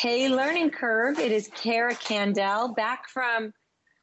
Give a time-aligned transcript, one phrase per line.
[0.00, 1.18] Hey, Learning Curve.
[1.18, 3.52] It is Cara Candal back from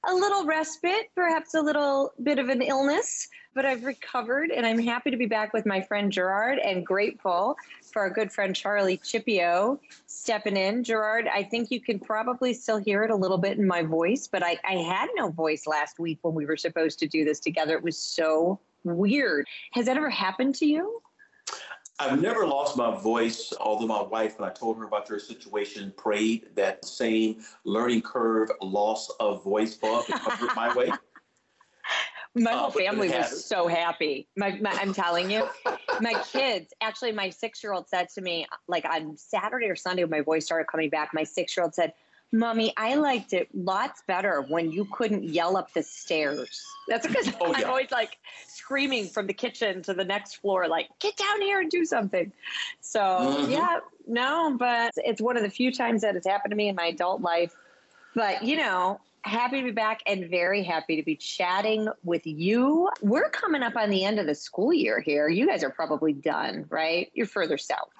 [0.08, 4.78] a little respite, perhaps a little bit of an illness, but I've recovered and I'm
[4.78, 7.58] happy to be back with my friend Gerard and grateful
[7.92, 10.84] for our good friend Charlie Chieppo stepping in.
[10.84, 14.28] Gerard, I think you can probably still hear it a little bit in my voice,
[14.32, 17.40] but I, I had no voice last week when we were supposed to do this
[17.40, 17.76] together.
[17.76, 19.48] It was so weird.
[19.72, 21.02] Has that ever happened to you?
[22.00, 25.92] I've never lost my voice, although my wife, when I told her about your situation,
[25.98, 30.06] prayed that same learning curve loss of voice bug
[30.56, 30.92] my way.
[32.36, 34.28] My whole uh, family was so happy.
[34.36, 35.48] My, my, I'm telling you,
[36.02, 40.04] my kids, actually, my six year old said to me, like on Saturday or Sunday,
[40.04, 41.94] when my voice started coming back, my six year old said,
[42.34, 46.66] Mommy, I liked it lots better when you couldn't yell up the stairs.
[46.88, 50.90] That's because oh, I'm always like screaming from the kitchen to the next floor, like,
[51.00, 52.32] get down here and do something.
[52.82, 53.52] So, mm-hmm.
[53.52, 56.76] yeah, no, but it's one of the few times that it's happened to me in
[56.76, 57.56] my adult life.
[58.14, 62.90] But, you know, happy to be back and very happy to be chatting with you.
[63.02, 65.30] We're coming up on the end of the school year here.
[65.30, 67.12] You guys are probably done, right?
[67.14, 67.92] You're further south.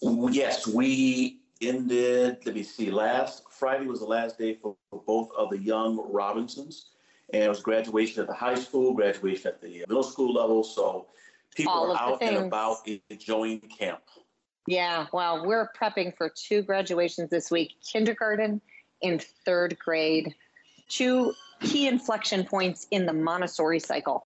[0.00, 5.30] Yes, we ended, let me see, last Friday was the last day for, for both
[5.36, 6.90] of the young Robinsons.
[7.32, 10.62] And it was graduation at the high school, graduation at the middle school level.
[10.62, 11.08] So
[11.54, 14.02] people All are out and about enjoying camp.
[14.68, 18.60] Yeah, well, we're prepping for two graduations this week kindergarten
[19.02, 20.34] and third grade,
[20.88, 24.26] two key inflection points in the Montessori cycle.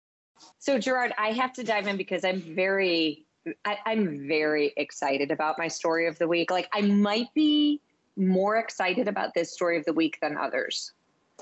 [0.60, 3.26] So, Gerard, I have to dive in because I'm very,
[3.66, 6.50] I, am very excited about my story of the week.
[6.50, 7.82] Like, I might be
[8.18, 10.94] more excited about this story of the week than others.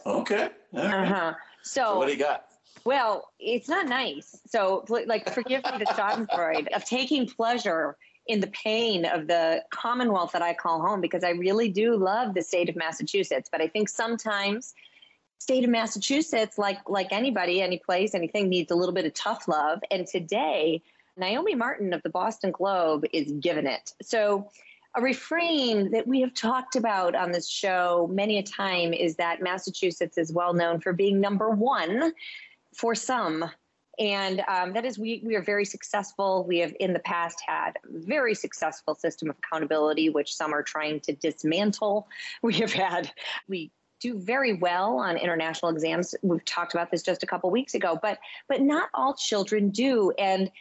[0.05, 0.49] Okay.
[0.73, 1.33] Uh-huh.
[1.63, 2.45] So, so, what do you got?
[2.85, 4.39] Well, it's not nice.
[4.47, 10.31] So, like, forgive me the Schadenfreude of taking pleasure in the pain of the Commonwealth
[10.33, 13.49] that I call home because I really do love the state of Massachusetts.
[13.51, 14.75] But I think sometimes
[15.39, 19.47] state of Massachusetts, like like anybody, any place, anything, needs a little bit of tough
[19.47, 19.79] love.
[19.89, 20.81] And today,
[21.17, 23.93] Naomi Martin of the Boston Globe is giving it.
[24.01, 24.49] So
[24.99, 29.41] a refrain that we have talked about on this show many a time is that
[29.41, 32.11] Massachusetts is well known for being number one
[32.75, 33.49] for some.
[33.97, 36.43] And um, that is, we, we are very successful.
[36.45, 40.63] We have in the past had a very successful system of accountability, which some are
[40.63, 42.07] trying to dismantle.
[42.43, 43.09] We have had,
[43.47, 43.71] we
[44.01, 46.13] do very well on international exams.
[46.21, 50.11] We've talked about this just a couple weeks ago, but but not all children do.
[50.17, 50.51] And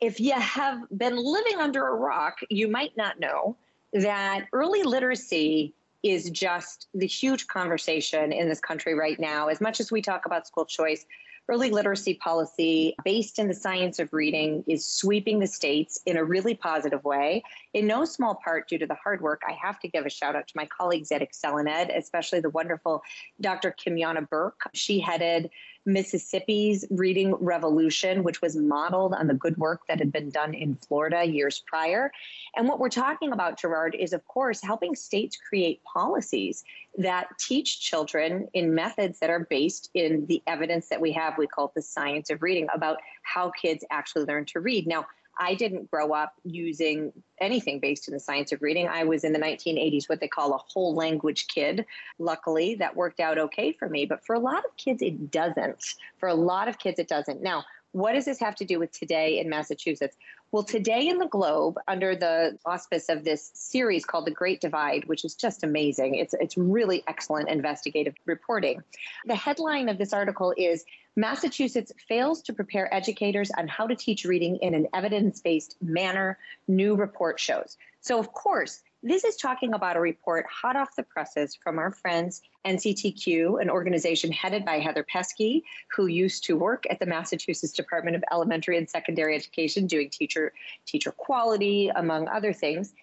[0.00, 3.56] if you have been living under a rock, you might not know
[3.92, 9.48] that early literacy is just the huge conversation in this country right now.
[9.48, 11.06] As much as we talk about school choice,
[11.48, 16.24] early literacy policy based in the science of reading is sweeping the states in a
[16.24, 17.42] really positive way,
[17.74, 19.42] in no small part due to the hard work.
[19.46, 23.02] I have to give a shout out to my colleagues at ExcelinEd, especially the wonderful
[23.40, 23.74] Dr.
[23.78, 24.60] Kymyona Burk.
[24.72, 25.50] She headed
[25.84, 30.76] Mississippi's reading revolution, which was modeled on the good work that had been done in
[30.76, 32.12] Florida years prior.
[32.56, 36.64] And what we're talking about, Gerard, is of course helping states create policies
[36.98, 41.38] that teach children in methods that are based in the evidence that we have.
[41.38, 44.86] We call it the science of reading about how kids actually learn to read.
[44.86, 45.06] Now,
[45.38, 48.88] I didn't grow up using anything based in the science of reading.
[48.88, 51.86] I was in the 1980s what they call a whole language kid.
[52.18, 54.06] Luckily, that worked out okay for me.
[54.06, 55.82] But for a lot of kids, it doesn't.
[56.18, 57.42] For a lot of kids, it doesn't.
[57.42, 60.16] Now, what does this have to do with today in Massachusetts?
[60.50, 65.04] Well, today in the Globe, under the auspice of this series called The Great Divide,
[65.06, 68.82] which is just amazing, it's, it's really excellent investigative reporting.
[69.26, 70.84] The headline of this article is
[71.16, 76.38] Massachusetts fails to prepare educators on how to teach reading in an evidence based manner,
[76.68, 77.76] new report shows.
[78.00, 81.90] So, of course, this is talking about a report hot off the presses from our
[81.90, 87.72] friends NCTQ, an organization headed by Heather Peske, who used to work at the Massachusetts
[87.72, 90.52] Department of Elementary and Secondary Education doing teacher
[90.86, 92.94] teacher quality among other things.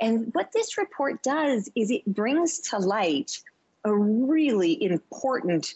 [0.00, 3.42] And what this report does is it brings to light
[3.84, 5.74] a really important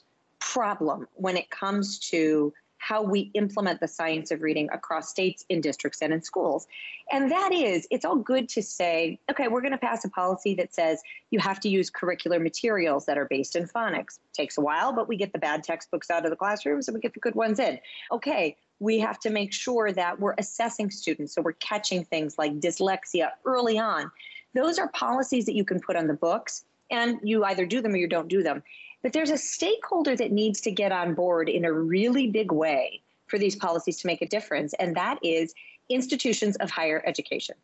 [0.51, 2.53] problem when it comes to
[2.83, 6.67] how we implement the science of reading across states, in districts, and in schools.
[7.13, 10.57] And that is, it's all good to say, okay, we're going to pass a policy
[10.57, 11.01] that says
[11.31, 14.19] you have to use curricular materials that are based in phonics.
[14.33, 17.01] Takes a while, but we get the bad textbooks out of the classrooms and we
[17.01, 17.79] get the good ones in.
[18.11, 22.59] Okay, we have to make sure that we're assessing students, so we're catching things like
[22.59, 24.11] dyslexia early on.
[24.55, 27.95] Those are policies that you can put on the books, and you either do them
[27.95, 28.65] or you don't do them.
[29.03, 33.03] But there's a stakeholder that needs to get on board in a really big way
[33.27, 35.55] for these policies to make a difference, and that is
[35.89, 37.57] institutions of higher education,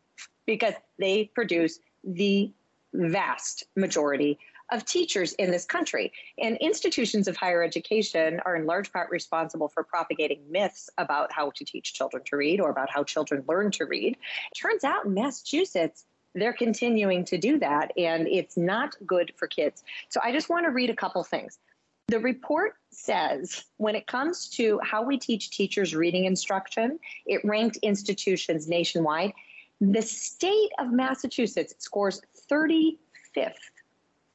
[0.45, 2.51] because they produce the
[2.93, 4.39] vast majority
[4.71, 6.11] of teachers in this country.
[6.37, 11.51] And institutions of higher education are in large part responsible for propagating myths about how
[11.51, 14.15] to teach children to read or about how children learn to read.
[14.15, 16.05] It turns out in Massachusetts,
[16.35, 19.83] they're continuing to do that, and it's not good for kids.
[20.09, 21.59] So I just want to read a couple things.
[22.07, 27.77] The report says when it comes to how we teach teachers reading instruction, it ranked
[27.77, 29.33] institutions nationwide.
[29.79, 32.21] The state of Massachusetts scores
[32.51, 33.53] 35th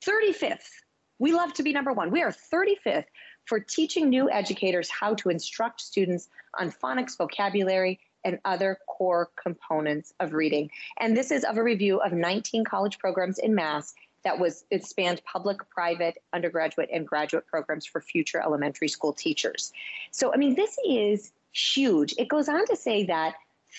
[0.04, 0.68] 35th.
[1.18, 2.10] We love to be number one.
[2.10, 3.04] We are 35th
[3.46, 10.12] for teaching new educators how to instruct students on phonics, vocabulary, and other core components
[10.20, 10.70] of reading.
[10.98, 13.94] And this is of a review of 19 college programs in Mass
[14.24, 19.72] that was it spanned public, private, undergraduate, and graduate programs for future elementary school teachers.
[20.10, 22.14] So I mean, this is huge.
[22.18, 23.34] It goes on to say that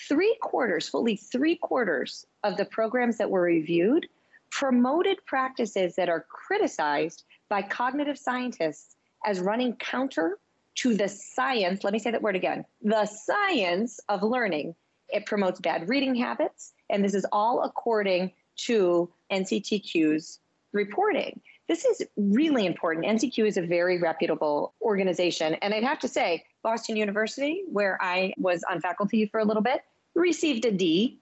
[0.08, 4.06] three quarters, fully three quarters of the programs that were reviewed
[4.50, 10.38] promoted practices that are criticized by cognitive scientists as running counter
[10.76, 11.84] to the science.
[11.84, 14.74] Let me say that word again the science of learning.
[15.08, 20.40] It promotes bad reading habits, and this is all according to NCTQ's
[20.72, 21.40] reporting.
[21.68, 23.06] This is really important.
[23.06, 25.54] NCQ is a very reputable organization.
[25.54, 29.62] And I'd have to say, Boston University, where I was on faculty for a little
[29.62, 29.82] bit,
[30.14, 31.18] received a D,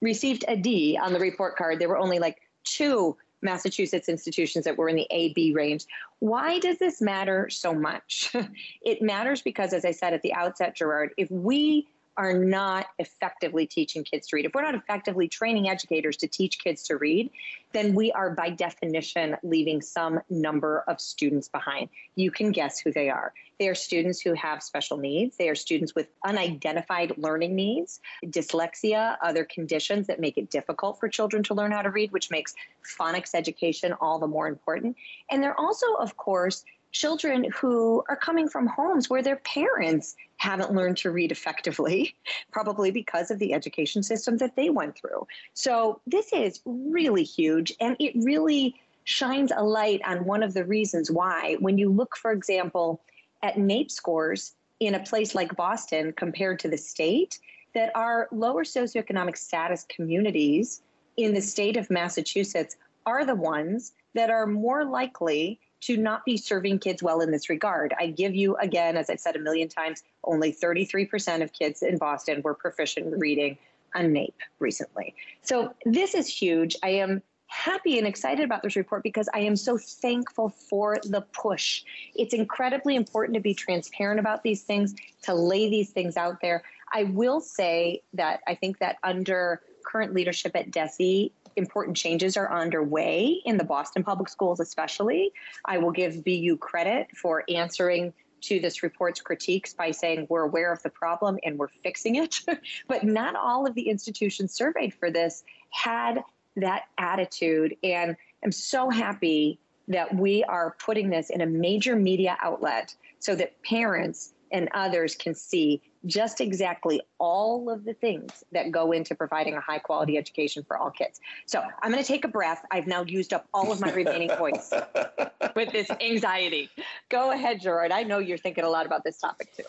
[0.00, 1.80] received a D on the report card.
[1.80, 5.84] There were only like two Massachusetts institutions that were in the A B range.
[6.20, 8.34] Why does this matter so much?
[8.82, 13.66] it matters because, as I said at the outset, Gerard, if we are not effectively
[13.66, 17.30] teaching kids to read, if we're not effectively training educators to teach kids to read,
[17.72, 21.88] then we are by definition leaving some number of students behind.
[22.14, 23.32] You can guess who they are.
[23.58, 25.36] They are students who have special needs.
[25.36, 31.08] They are students with unidentified learning needs, dyslexia, other conditions that make it difficult for
[31.08, 32.54] children to learn how to read, which makes
[32.98, 34.96] phonics education all the more important.
[35.30, 40.72] And they're also, of course, children who are coming from homes where their parents haven't
[40.72, 42.14] learned to read effectively,
[42.52, 45.26] probably because of the education system that they went through.
[45.54, 50.64] So this is really huge, and it really shines a light on one of the
[50.64, 53.02] reasons why, when you look, for example,
[53.42, 57.40] at NAEP scores in a place like Boston compared to the state,
[57.74, 60.82] that our lower socioeconomic status communities
[61.16, 66.36] in the state of Massachusetts are the ones that are more likely to not be
[66.36, 67.94] serving kids well in this regard.
[67.98, 71.98] I give you, again, as I've said a million times, only 33% of kids in
[71.98, 73.58] Boston were proficient in reading
[73.94, 75.14] on NAEP recently.
[75.42, 76.76] So this is huge.
[76.82, 81.20] I am happy and excited about this report because I am so thankful for the
[81.32, 81.82] push.
[82.14, 86.62] It's incredibly important to be transparent about these things, to lay these things out there.
[86.92, 92.52] I will say that I think that under current leadership at DESE, important changes are
[92.52, 95.32] underway in the Boston public schools, especially.
[95.64, 98.12] I will give BU credit for answering
[98.42, 102.40] to this report's critiques by saying we're aware of the problem and we're fixing it.
[102.88, 106.22] but not all of the institutions surveyed for this had
[106.56, 107.76] that attitude.
[107.82, 113.34] And I'm so happy that we are putting this in a major media outlet so
[113.36, 119.14] that parents and others can see just exactly all of the things that go into
[119.14, 121.20] providing a high quality education for all kids.
[121.46, 122.64] So I'm going to take a breath.
[122.70, 124.72] I've now used up all of my remaining points
[125.56, 126.70] with this anxiety.
[127.08, 127.92] Go ahead, Gerard.
[127.92, 129.64] I know you're thinking a lot about this topic too.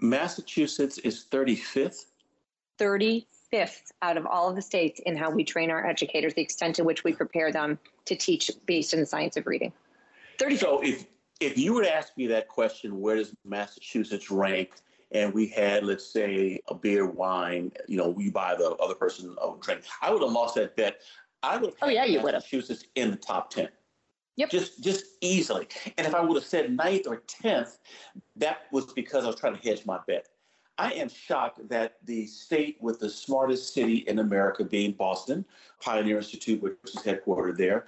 [0.00, 2.06] Massachusetts is 35th.
[2.78, 6.76] 35th out of all of the states in how we train our educators, the extent
[6.76, 9.72] to which we prepare them to teach based in the science of reading.
[10.38, 10.58] 35th.
[10.58, 11.06] So if
[11.40, 14.72] if you would ask me that question, where does Massachusetts rank?
[15.12, 17.72] And we had, let's say, a beer, wine.
[17.88, 19.82] You know, we buy the other person a drink.
[20.02, 21.00] I would have lost that bet.
[21.42, 21.70] I would.
[21.70, 22.42] have oh yeah, you would have.
[22.42, 23.68] Massachusetts in the top ten.
[24.36, 24.50] Yep.
[24.50, 25.66] Just just easily.
[25.98, 27.78] And if I would have said ninth or tenth,
[28.36, 30.28] that was because I was trying to hedge my bet.
[30.78, 35.44] I am shocked that the state with the smartest city in America being Boston,
[35.78, 37.86] Pioneer Institute, which is headquartered there,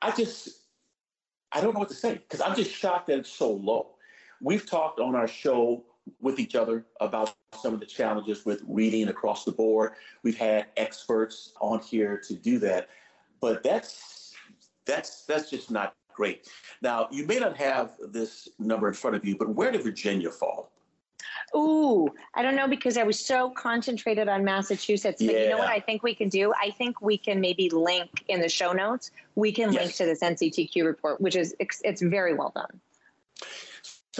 [0.00, 0.60] I just
[1.52, 3.88] I don't know what to say because I'm just shocked that it's so low.
[4.40, 5.84] We've talked on our show
[6.20, 9.92] with each other about some of the challenges with reading across the board.
[10.22, 12.88] We've had experts on here to do that,
[13.40, 14.34] but that's
[14.86, 16.48] that's that's just not great.
[16.82, 20.30] Now, you may not have this number in front of you, but where did Virginia
[20.30, 20.70] fall?
[21.54, 25.22] Ooh, I don't know because I was so concentrated on Massachusetts.
[25.22, 25.42] But yeah.
[25.42, 26.52] you know what I think we can do?
[26.60, 29.10] I think we can maybe link in the show notes.
[29.34, 29.82] We can yes.
[29.82, 32.80] link to this NCTQ report, which is it's very well done.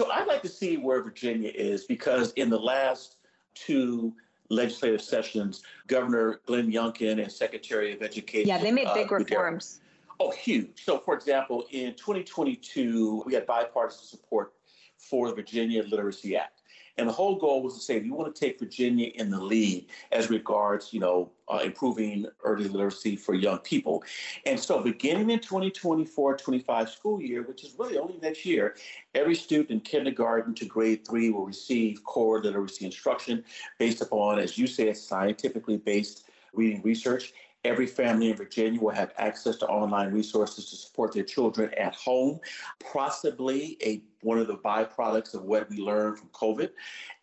[0.01, 3.17] So I'd like to see where Virginia is because in the last
[3.53, 4.11] two
[4.49, 8.47] legislative sessions, Governor Glenn Youngkin and Secretary of Education.
[8.47, 9.81] Yeah, they made big uh, reforms.
[10.19, 10.83] Oh, huge.
[10.83, 14.53] So, for example, in 2022, we had bipartisan support
[14.97, 16.60] for the Virginia Literacy Act.
[17.01, 19.41] And the whole goal was to say, if you want to take Virginia in the
[19.41, 24.03] lead as regards, you know, uh, improving early literacy for young people.
[24.45, 28.75] And so beginning in 2024-25 school year, which is really only next year,
[29.15, 33.43] every student in kindergarten to grade three will receive core literacy instruction
[33.79, 37.33] based upon, as you said, scientifically based reading research.
[37.63, 41.95] Every family in Virginia will have access to online resources to support their children at
[41.95, 42.39] home.
[42.79, 46.69] Possibly a one of the byproducts of what we learned from COVID.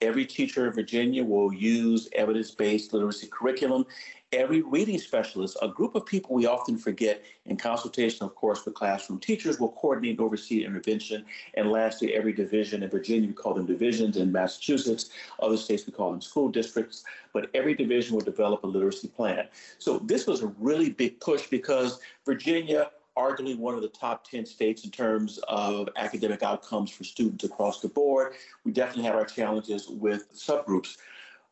[0.01, 3.87] Every teacher in Virginia will use evidence-based literacy curriculum
[4.33, 8.75] every reading specialist, a group of people we often forget in consultation, of course, with
[8.75, 11.25] classroom teachers, will coordinate and oversee intervention.
[11.55, 14.17] And lastly, every division in Virginia, we call them divisions.
[14.17, 17.05] In Massachusetts, other states, we call them school districts.
[17.33, 19.49] But every division will develop a literacy plan.
[19.79, 24.47] So this was a really big push because Virginia, arguably one of the top 10
[24.47, 28.35] states in terms of academic outcomes for students across the board.
[28.65, 30.97] We definitely have our challenges with subgroups.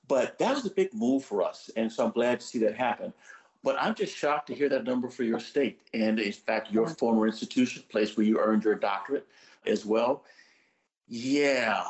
[0.08, 1.68] But that was a big move for us.
[1.76, 3.12] And so I'm glad to see that happen.
[3.64, 5.80] But I'm just shocked to hear that number for your state.
[5.92, 9.26] And in fact, your former institution, place where you earned your doctorate
[9.66, 10.22] as well.
[11.08, 11.84] Yeah.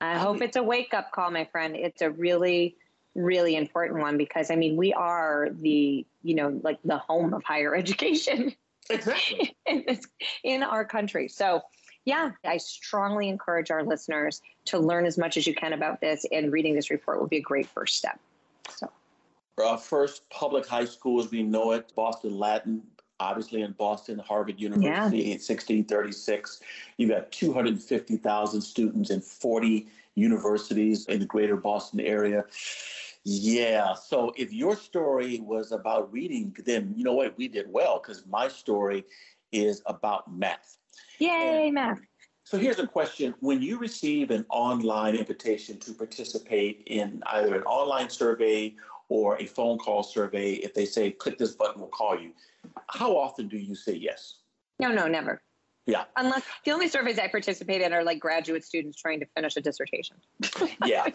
[0.00, 1.76] I hope it's a wake up call, my friend.
[1.76, 2.76] It's a really,
[3.14, 7.44] really important one because I mean, we are the, you know, like the home of
[7.44, 8.54] higher education.
[8.90, 9.56] Exactly.
[9.66, 10.00] in, this,
[10.44, 11.28] in our country.
[11.28, 11.62] So
[12.04, 16.24] yeah, I strongly encourage our listeners to learn as much as you can about this,
[16.32, 18.18] and reading this report will be a great first step.
[18.74, 18.90] So,
[19.62, 22.82] our first public high school as we know it, Boston Latin,
[23.18, 25.24] obviously in Boston, Harvard University yeah.
[25.24, 26.60] in 1636.
[26.96, 32.44] You've got 250,000 students in 40 universities in the greater Boston area.
[33.24, 33.94] Yeah.
[33.94, 37.36] So if your story was about reading, then you know what?
[37.36, 39.04] We did well because my story
[39.52, 40.78] is about math.
[41.18, 42.00] Yay, and math.
[42.44, 43.34] So here's a question.
[43.40, 48.74] When you receive an online invitation to participate in either an online survey
[49.08, 52.32] or a phone call survey, if they say, click this button, we'll call you,
[52.88, 54.38] how often do you say yes?
[54.80, 55.42] No, no, never.
[55.86, 56.04] Yeah.
[56.16, 59.60] Unless the only surveys I participate in are like graduate students trying to finish a
[59.60, 60.16] dissertation.
[60.86, 61.08] yeah.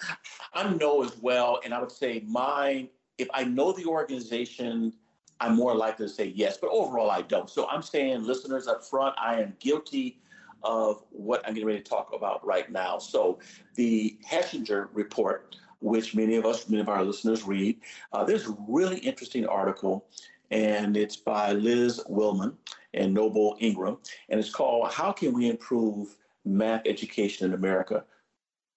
[0.53, 1.59] I'm no as well.
[1.63, 4.93] And I would say mine, if I know the organization,
[5.39, 7.49] I'm more likely to say yes, but overall I don't.
[7.49, 10.19] So I'm saying, listeners up front, I am guilty
[10.63, 12.97] of what I'm getting ready to talk about right now.
[12.97, 13.39] So
[13.75, 17.79] the Hechinger report, which many of us, many of our listeners read,
[18.13, 20.07] uh, there's a really interesting article,
[20.51, 22.57] and it's by Liz Willen
[22.95, 23.97] and Noble Ingram,
[24.29, 28.03] and it's called "How Can We Improve Math Education in America?"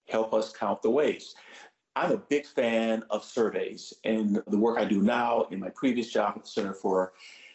[0.09, 1.35] Help us count the ways.
[1.97, 6.11] I'm a big fan of surveys and the work I do now in my previous
[6.13, 7.13] job at the Center for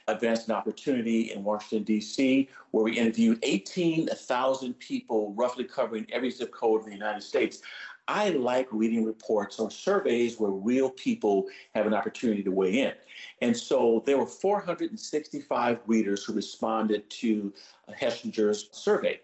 [0.07, 6.83] Advancement Opportunity in Washington, D.C., where we interviewed 18,000 people, roughly covering every zip code
[6.83, 7.61] in the United States.
[8.07, 12.93] I like reading reports or surveys where real people have an opportunity to weigh in.
[13.41, 17.53] And so there were 465 readers who responded to
[17.97, 19.21] Hechinger's survey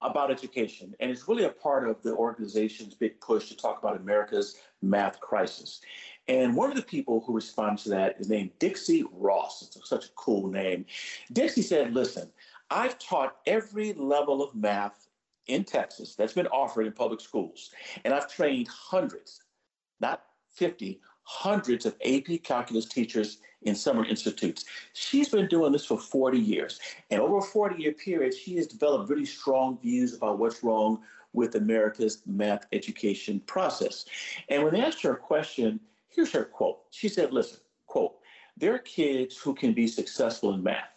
[0.00, 0.94] about education.
[1.00, 5.20] And it's really a part of the organization's big push to talk about America's math
[5.20, 5.80] crisis.
[6.28, 9.62] And one of the people who responded to that is named Dixie Ross.
[9.76, 10.86] It's such a cool name.
[11.32, 12.28] Dixie said, Listen,
[12.70, 15.01] I've taught every level of math
[15.46, 17.70] in Texas that's been offered in public schools.
[18.04, 19.42] And I've trained hundreds,
[20.00, 24.64] not 50, hundreds of AP calculus teachers in summer institutes.
[24.92, 26.80] She's been doing this for 40 years.
[27.10, 31.00] And over a 40 year period, she has developed really strong views about what's wrong
[31.32, 34.04] with America's math education process.
[34.48, 36.80] And when they asked her a question, here's her quote.
[36.90, 38.16] She said, listen, quote,
[38.56, 40.90] there are kids who can be successful in math,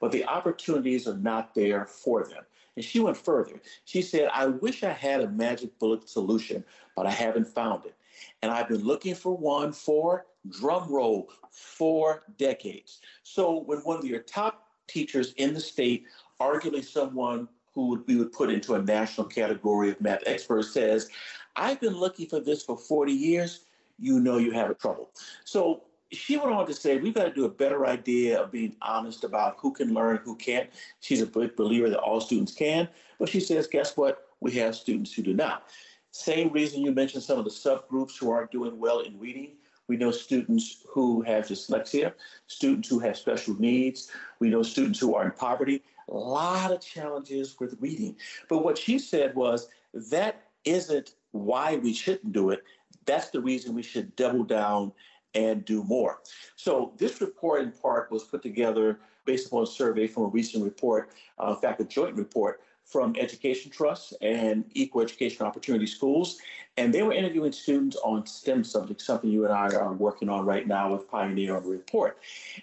[0.00, 2.44] but the opportunities are not there for them.
[2.76, 3.60] And she went further.
[3.84, 6.64] She said, I wish I had a magic bullet solution,
[6.96, 7.94] but I haven't found it.
[8.42, 13.00] And I've been looking for one for, drum roll, four decades.
[13.22, 16.04] So when one of your top teachers in the state,
[16.40, 21.08] arguably someone who we would put into a national category of math experts, says,
[21.56, 23.60] I've been looking for this for 40 years,
[23.98, 25.10] you know you have a trouble.
[25.44, 28.76] So she went on to say, we've got to do a better idea of being
[28.82, 30.68] honest about who can learn, who can't.
[31.00, 32.88] She's a big believer that all students can,
[33.18, 34.28] but she says, guess what?
[34.40, 35.68] We have students who do not.
[36.10, 39.52] Same reason you mentioned some of the subgroups who aren't doing well in reading.
[39.88, 42.12] We know students who have dyslexia,
[42.46, 44.10] students who have special needs.
[44.38, 45.82] We know students who are in poverty.
[46.08, 48.16] A lot of challenges with reading.
[48.48, 52.62] But what she said was that isn't why we shouldn't do it.
[53.06, 54.92] That's the reason we should double down
[55.34, 56.20] and do more.
[56.56, 60.64] So this report in part was put together based upon a survey from a recent
[60.64, 61.10] report,
[61.40, 66.38] uh, in fact, a joint report from Education Trust and Equal Education Opportunity Schools.
[66.76, 70.44] And they were interviewing students on STEM subjects, something you and I are working on
[70.44, 72.18] right now with Pioneer on the report.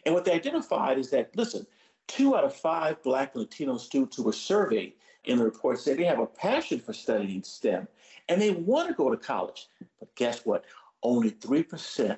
[0.06, 1.66] And what they identified is that, listen,
[2.08, 4.94] two out of five Black and Latino students who were surveyed
[5.26, 7.88] in the report said they have a passion for studying STEM
[8.28, 9.68] and they want to go to college.
[10.00, 10.66] But guess what?
[11.04, 12.18] Only 3%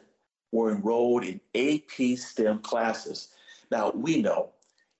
[0.51, 3.29] were enrolled in AP STEM classes.
[3.70, 4.50] Now, we know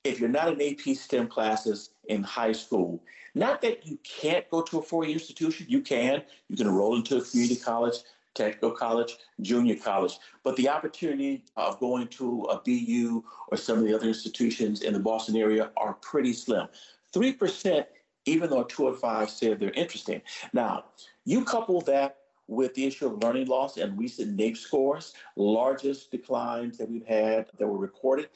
[0.04, 3.04] if you're not in AP STEM classes in high school,
[3.36, 6.24] not that you can't go to a four-year institution, you can.
[6.50, 7.96] You can enroll into a community college,
[8.34, 13.86] technical college, junior college, but the opportunity of going to a BU or some of
[13.86, 16.68] the other institutions in the Boston area are pretty slim.
[17.14, 17.86] 3%,
[18.26, 20.22] even though two or five said they're interested.
[20.54, 20.86] Now,
[21.26, 22.18] you couple that
[22.52, 27.46] with the issue of learning loss and recent NAEP scores, largest declines that we've had
[27.58, 28.28] that were recorded,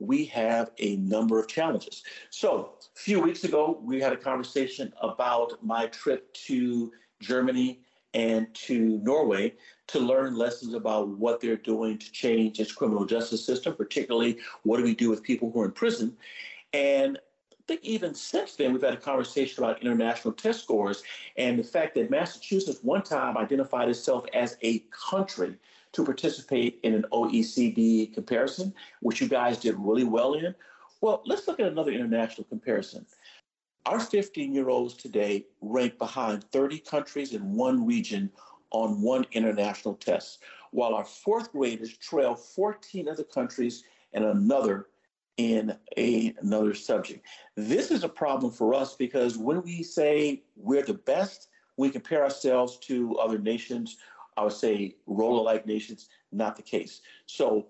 [0.00, 2.02] we have a number of challenges.
[2.30, 7.78] So, a few weeks ago, we had a conversation about my trip to Germany
[8.12, 9.54] and to Norway
[9.86, 14.78] to learn lessons about what they're doing to change its criminal justice system, particularly what
[14.78, 16.16] do we do with people who are in prison.
[16.72, 17.20] And
[17.70, 21.04] think even since then, we've had a conversation about international test scores
[21.36, 25.56] and the fact that Massachusetts one time identified itself as a country
[25.92, 30.52] to participate in an OECD comparison, which you guys did really well in.
[31.00, 33.06] Well, let's look at another international comparison.
[33.86, 38.32] Our 15 year olds today rank behind 30 countries in one region
[38.72, 40.40] on one international test,
[40.72, 44.88] while our fourth graders trail 14 other countries and another
[45.40, 47.26] in a, another subject.
[47.56, 51.48] This is a problem for us because when we say we're the best,
[51.78, 53.96] we compare ourselves to other nations,
[54.36, 57.00] I would say roller like nations, not the case.
[57.24, 57.68] So,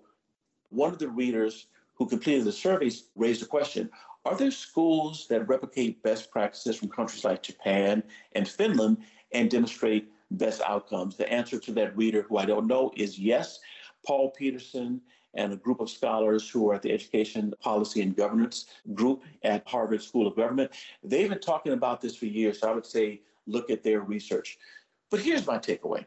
[0.69, 3.89] one of the readers who completed the surveys raised a question
[4.25, 8.03] Are there schools that replicate best practices from countries like Japan
[8.33, 8.97] and Finland
[9.31, 11.15] and demonstrate best outcomes?
[11.15, 13.59] The answer to that reader, who I don't know, is yes.
[14.05, 14.99] Paul Peterson
[15.33, 19.67] and a group of scholars who are at the Education Policy and Governance group at
[19.67, 20.71] Harvard School of Government.
[21.03, 24.57] They've been talking about this for years, so I would say look at their research.
[25.09, 26.05] But here's my takeaway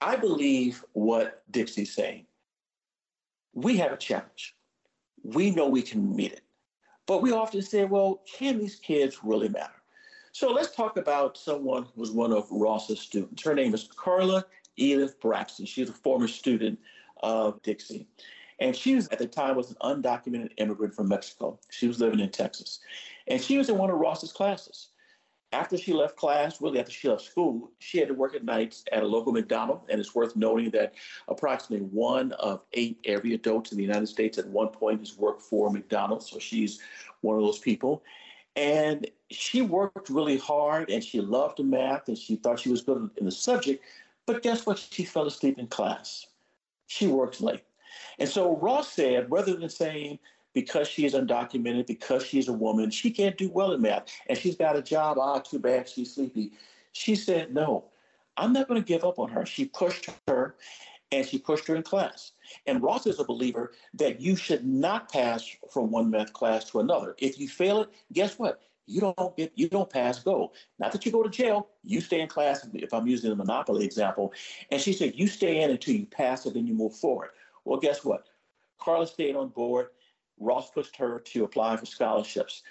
[0.00, 2.26] I believe what Dixie's saying.
[3.54, 4.54] We have a challenge.
[5.22, 6.42] We know we can meet it.
[7.06, 9.72] But we often say, well, can these kids really matter?
[10.32, 13.42] So let's talk about someone who was one of Ross's students.
[13.42, 14.44] Her name is Carla
[14.76, 15.64] Edith Braxton.
[15.64, 16.78] She's a former student
[17.22, 18.06] of Dixie.
[18.58, 21.58] And she was at the time was an undocumented immigrant from Mexico.
[21.70, 22.80] She was living in Texas.
[23.26, 24.88] And she was in one of Ross's classes.
[25.52, 28.84] After she left class, really after she left school, she had to work at nights
[28.92, 29.86] at a local McDonald's.
[29.88, 30.94] And it's worth noting that
[31.28, 35.42] approximately one of eight every adults in the United States at one point has worked
[35.42, 36.30] for McDonald's.
[36.30, 36.80] So she's
[37.20, 38.02] one of those people.
[38.56, 43.10] And she worked really hard and she loved math and she thought she was good
[43.18, 43.84] in the subject.
[44.24, 44.78] But guess what?
[44.78, 46.26] She fell asleep in class.
[46.86, 47.65] She worked late.
[48.18, 50.18] And so Ross said, rather than saying,
[50.54, 54.38] because she is undocumented, because she's a woman, she can't do well in math, and
[54.38, 56.52] she's got a job, ah, too bad, she's sleepy.
[56.92, 57.84] She said, no,
[58.38, 59.44] I'm not going to give up on her.
[59.44, 60.56] She pushed her,
[61.12, 62.32] and she pushed her in class.
[62.66, 66.80] And Ross is a believer that you should not pass from one math class to
[66.80, 67.14] another.
[67.18, 68.62] If you fail it, guess what?
[68.86, 70.52] You don't get, you don't pass go.
[70.78, 71.68] Not that you go to jail.
[71.84, 72.66] You stay in class.
[72.72, 74.32] If I'm using the Monopoly example,
[74.70, 77.30] and she said you stay in until you pass it, then you move forward.
[77.66, 78.28] Well, guess what?
[78.78, 79.88] Carla stayed on board.
[80.38, 82.62] Ross pushed her to apply for scholarships.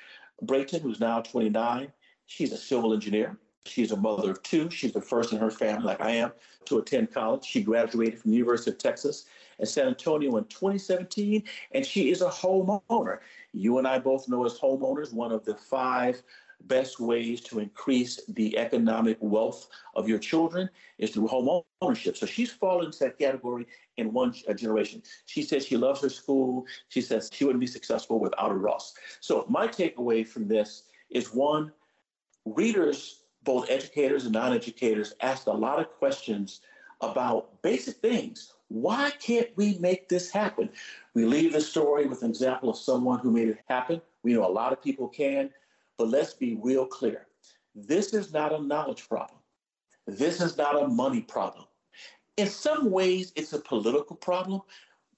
[0.41, 1.91] Brayton, who's now 29,
[2.27, 3.37] she's a civil engineer.
[3.65, 4.69] She's a mother of two.
[4.69, 6.31] She's the first in her family, like I am,
[6.65, 7.43] to attend college.
[7.43, 9.25] She graduated from the University of Texas
[9.59, 13.19] at San Antonio in 2017, and she is a homeowner.
[13.51, 16.21] You and I both know as homeowners, one of the five
[16.63, 22.17] best ways to increase the economic wealth of your children is through home ownership.
[22.17, 25.03] So she's fallen into that category in one generation.
[25.25, 26.65] She says she loves her school.
[26.89, 28.93] She says she wouldn't be successful without a Ross.
[29.19, 31.71] So my takeaway from this is one,
[32.45, 36.61] readers, both educators and non-educators, ask a lot of questions
[37.01, 38.53] about basic things.
[38.69, 40.69] Why can't we make this happen?
[41.13, 44.01] We leave the story with an example of someone who made it happen.
[44.23, 45.51] We know a lot of people can.
[45.97, 47.27] But let's be real clear.
[47.73, 49.39] This is not a knowledge problem.
[50.07, 51.65] This is not a money problem.
[52.37, 54.61] In some ways, it's a political problem,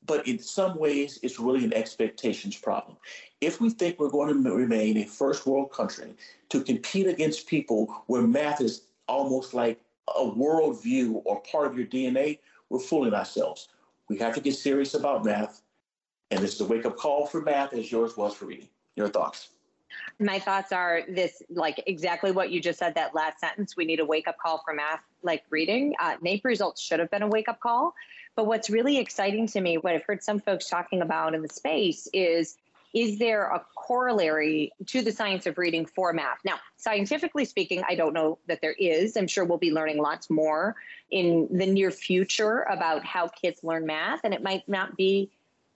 [0.05, 2.97] but in some ways, it's really an expectations problem.
[3.41, 6.15] If we think we're going to remain a first world country
[6.49, 9.81] to compete against people where math is almost like
[10.15, 13.69] a worldview or part of your DNA, we're fooling ourselves.
[14.09, 15.61] We have to get serious about math.
[16.31, 18.69] And this is a wake up call for math as yours was for reading.
[18.95, 19.49] Your thoughts?
[20.19, 23.76] My thoughts are this like exactly what you just said, that last sentence.
[23.78, 25.95] We need a wake up call for math like reading.
[26.00, 27.93] Uh, NAEP results should have been a wake up call.
[28.36, 31.50] But what's really exciting to me, what I've heard some folks talking about in the
[31.50, 32.58] space is
[32.93, 36.39] is there a corollary to the science of reading for math?
[36.43, 39.17] Now, scientifically speaking, I don't know that there is.
[39.17, 40.76] I'm sure we'll be learning lots more
[41.12, 45.30] in the near future about how kids learn math, and it might not be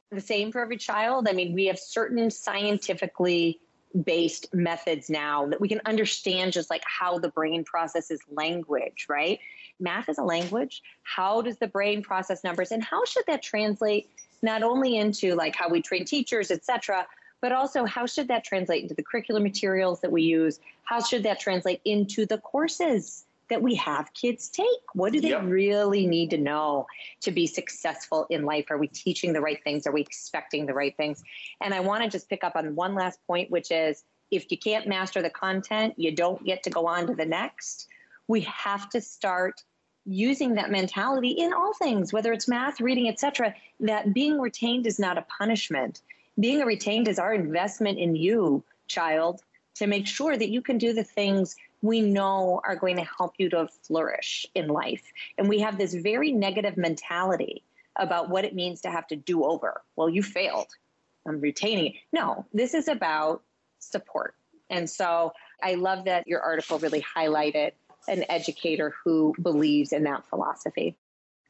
[0.10, 1.28] the same for every child.
[1.28, 3.60] I mean, we have certain scientifically
[4.04, 9.40] based methods now that we can understand just like how the brain processes language, right?
[9.80, 10.82] Math is a language.
[11.04, 14.10] How does the brain process numbers and how should that translate
[14.42, 17.06] not only into like how we train teachers, et cetera,
[17.42, 20.60] but also how should that translate into the curriculum materials that we use?
[20.84, 24.66] How should that translate into the courses that we have kids take?
[24.94, 25.44] What do they yep.
[25.44, 26.88] really need to know
[27.20, 28.66] to be successful in life?
[28.72, 29.86] Are we teaching the right things?
[29.86, 31.22] Are we expecting the right things?
[31.60, 34.58] And I want to just pick up on one last point, which is if you
[34.58, 37.88] can't master the content, you don't get to go on to the next.
[38.30, 39.62] We have to start
[40.06, 44.98] using that mentality in all things, whether it's math, reading, etc., that being retained is
[44.98, 46.02] not a punishment.
[46.40, 49.42] Being retained is our investment in you, child,
[49.76, 53.34] to make sure that you can do the things we know are going to help
[53.38, 55.04] you to flourish in life.
[55.38, 57.64] And we have this very negative mentality
[57.96, 59.82] about what it means to have to do over.
[59.96, 60.68] Well, you failed.
[61.28, 61.94] I'm retaining it.
[62.12, 63.44] No, this is about
[63.80, 64.36] support.
[64.70, 67.74] And so I love that your article really highlighted
[68.08, 70.96] an educator who believes in that philosophy.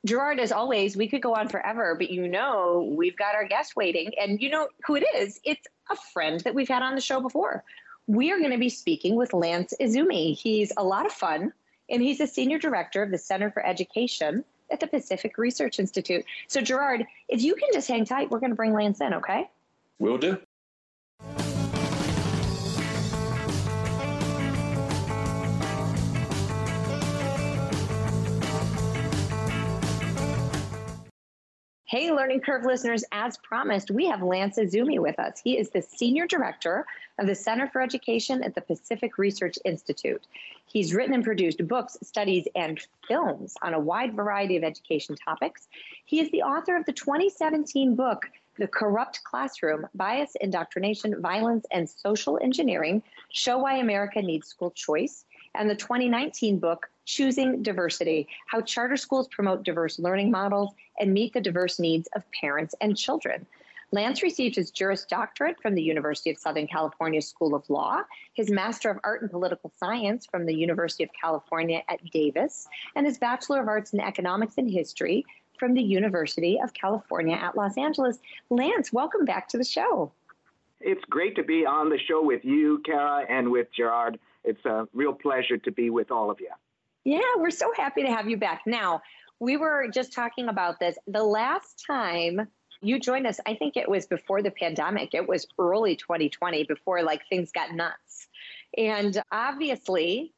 [0.04, 3.76] Gerard, as always, we could go on forever, but you know, we've got our guest
[3.76, 4.12] waiting.
[4.20, 5.40] And you know who it is?
[5.44, 7.64] It's a friend that we've had on the show before.
[8.08, 10.38] We are going to be speaking with Lance Izumi.
[10.38, 11.54] He's a lot of fun,
[11.90, 16.26] and he's a senior director of the Center for Education at the Pacific Research Institute.
[16.48, 19.50] So, Gerard, if you can just hang tight, we're going to bring Lance in, okay?
[20.00, 20.40] Will do.
[31.92, 35.42] Hey, Learning Curve listeners, as promised, we have Lance Izumi with us.
[35.44, 36.86] He is the Senior Director
[37.20, 40.26] of the Center for Education at the Pacific Research Institute.
[40.68, 45.68] He's written and produced books, studies, and films on a wide variety of education topics.
[46.06, 48.26] He is the author of the 2017 book,
[48.58, 55.26] The Corrupt Classroom Bias, Indoctrination, Violence, and Social Engineering Show Why America Needs School Choice,
[55.56, 61.34] and the 2019 book, Choosing Diversity How Charter Schools Promote Diverse Learning Models and Meet
[61.34, 63.46] the Diverse Needs of Parents and Children.
[63.92, 68.50] Lance received his Juris Doctorate from the University of Southern California School of Law, his
[68.50, 73.18] Master of Art in Political Science from the University of California at Davis, and his
[73.18, 75.26] Bachelor of Arts in Economics and History
[75.60, 78.18] from the University of California at Los Angeles.
[78.50, 80.14] Lance, welcome back to the show.
[80.80, 84.20] It's great to be on the show with you, Cara, and with Gerard.
[84.46, 86.50] It's a real pleasure to be with all of you.
[87.04, 88.62] Yeah, we're so happy to have you back.
[88.66, 89.02] Now,
[89.42, 90.98] we were just talking about this.
[91.08, 92.48] The last time
[92.80, 95.16] you joined us, I think it was before the pandemic.
[95.16, 98.28] It was early 2020 before like things got nuts.
[98.78, 100.32] And obviously,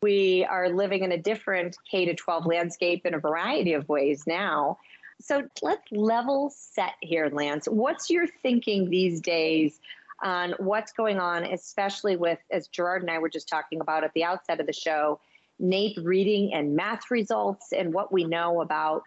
[0.00, 4.24] we are living in a different K to 12 landscape in a variety of ways
[4.26, 4.78] now.
[5.20, 7.66] So let's level set here, Lance.
[7.66, 9.78] What's your thinking these days
[10.22, 14.14] on what's going on, especially with, as Gerard and I were just talking about at
[14.14, 15.20] the outset of the show,
[15.60, 19.02] NAEP reading and math results and what we know about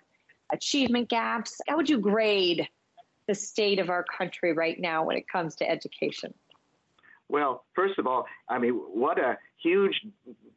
[0.52, 1.62] achievement gaps.
[1.68, 2.68] How would you grade
[3.28, 6.34] the state of our country right now when it comes to education?
[7.30, 10.02] Well, first of all, I mean, what a huge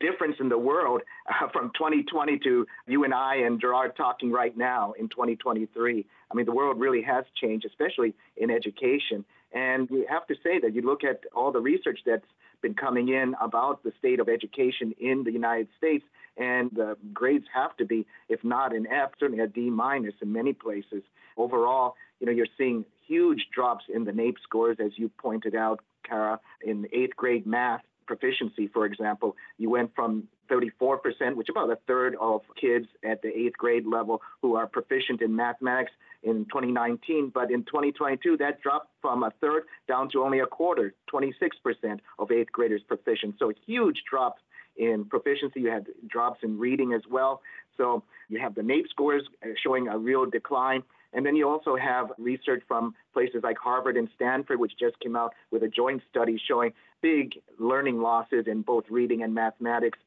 [0.00, 4.56] difference in the world uh, from 2020 to you and I and Gerard talking right
[4.56, 6.06] now in 2023.
[6.30, 9.24] I mean, the world really has changed, especially in education.
[9.54, 12.26] And we have to say that you look at all the research that's
[12.62, 16.04] been coming in about the state of education in the United States,
[16.36, 20.32] and the grades have to be, if not an F, certainly a D minus in
[20.32, 21.02] many places.
[21.36, 25.80] Overall, you know, you're seeing huge drops in the NAEP scores, as you pointed out,
[26.08, 31.78] Cara, in eighth grade math proficiency, for example, you went from 34%, which about a
[31.86, 37.30] third of kids at the eighth grade level who are proficient in mathematics in 2019.
[37.34, 42.30] But in 2022, that dropped from a third down to only a quarter, 26% of
[42.30, 43.36] eighth graders proficient.
[43.38, 44.36] So huge drop
[44.76, 45.60] in proficiency.
[45.60, 47.42] You had drops in reading as well.
[47.76, 50.82] So you have the NAEP scores uh, showing a real decline.
[51.12, 55.14] And then you also have research from places like Harvard and Stanford, which just came
[55.14, 56.72] out with a joint study showing
[57.02, 59.98] big learning losses in both reading and mathematics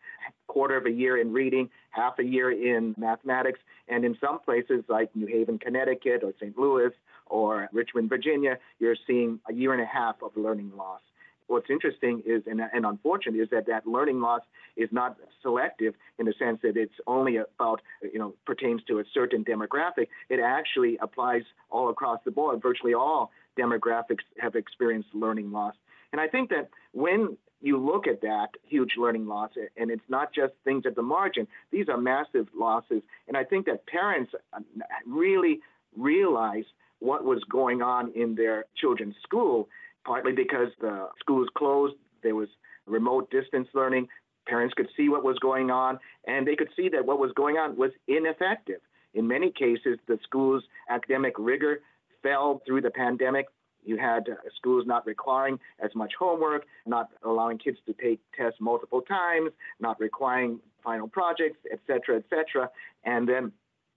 [0.48, 4.84] quarter of a year in reading, half a year in mathematics, and in some places
[4.88, 6.58] like New Haven, Connecticut, or St.
[6.58, 6.92] Louis,
[7.28, 11.02] or Richmond, Virginia, you're seeing a year and a half of learning loss.
[11.48, 14.42] What's interesting is, and, and unfortunate, is that that learning loss
[14.76, 19.04] is not selective in the sense that it's only about, you know, pertains to a
[19.14, 20.08] certain demographic.
[20.30, 22.62] It actually applies all across the board.
[22.62, 25.76] Virtually all demographics have experienced learning loss.
[26.12, 30.34] And I think that when you look at that huge learning loss, and it's not
[30.34, 33.02] just things at the margin, these are massive losses.
[33.28, 34.60] And I think that parents uh,
[35.06, 35.62] really
[35.98, 36.68] realized
[37.00, 39.68] what was going on in their children's school,
[40.06, 42.50] partly because the schools closed, there was
[42.86, 44.08] remote distance learning,
[44.48, 47.58] parents could see what was going on, and they could see that what was going
[47.58, 48.82] on was ineffective.
[49.14, 51.80] In many cases, the school's academic rigor
[52.22, 53.48] fell through the pandemic
[53.86, 58.60] you had uh, schools not requiring as much homework, not allowing kids to take tests
[58.60, 62.70] multiple times, not requiring final projects, et cetera, et cetera,
[63.04, 63.52] and then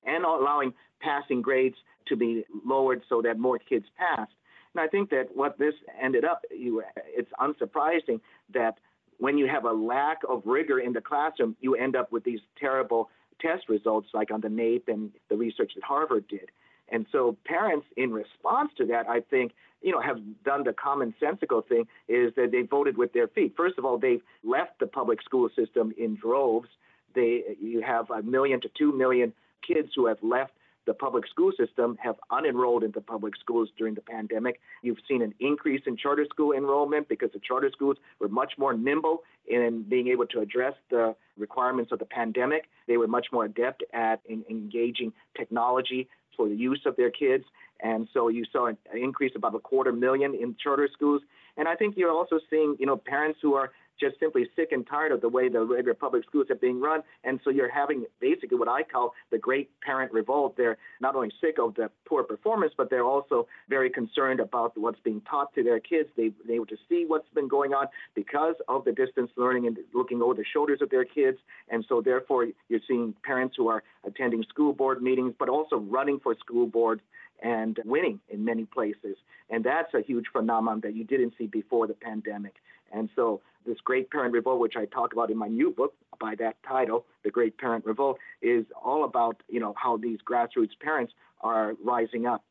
[0.05, 4.33] and allowing passing grades to be lowered so that more kids passed.
[4.75, 8.21] And I think that what this ended up, you, it's unsurprising
[8.55, 8.79] that
[9.19, 12.41] when you have a lack of rigor in the classroom, you end up with these
[12.59, 16.51] terrible test results like on the NAEP and the research that Harvard did.
[16.91, 19.53] And so parents, in response to that, I think,
[19.83, 23.55] you know, have done the commonsensical thing is that they voted with their feet.
[23.57, 26.69] First of all, they've left the public school system in droves.
[27.15, 29.33] They, you have a million to two million
[29.67, 30.53] kids who have left
[30.89, 34.59] the public school system have unenrolled into public schools during the pandemic.
[34.83, 38.73] You've seen an increase in charter school enrollment because the charter schools were much more
[38.73, 42.71] nimble in being able to address the requirements of the pandemic.
[42.87, 47.45] They were much more adept at in, engaging technology for the use of their kids.
[47.83, 51.21] And so you saw an increase about a quarter million in charter schools.
[51.59, 54.87] And I think you're also seeing, you know, parents who are just simply sick and
[54.87, 57.03] tired of the way the regular public schools are being run.
[57.25, 60.57] And so you're having basically what I call the great parent revolt.
[60.57, 65.01] They're not only sick of the poor performance, but they're also very concerned about what's
[65.01, 66.09] being taught to their kids.
[66.17, 69.79] They've been able to see what's been going on because of the distance learning and
[69.95, 71.39] looking over the shoulders of their kids.
[71.69, 76.21] And so therefore you're seeing parents who are attending school board meetings, but also running
[76.21, 77.03] for school boards
[77.43, 79.17] and winning in many places.
[79.51, 82.55] And that's a huge phenomenon that you didn't see before the pandemic.
[82.93, 86.35] And so this Great Parent Revolt, which I talk about in my new book by
[86.37, 91.13] that title, The Great Parent Revolt, is all about, you know, how these grassroots parents
[91.41, 92.45] are rising up.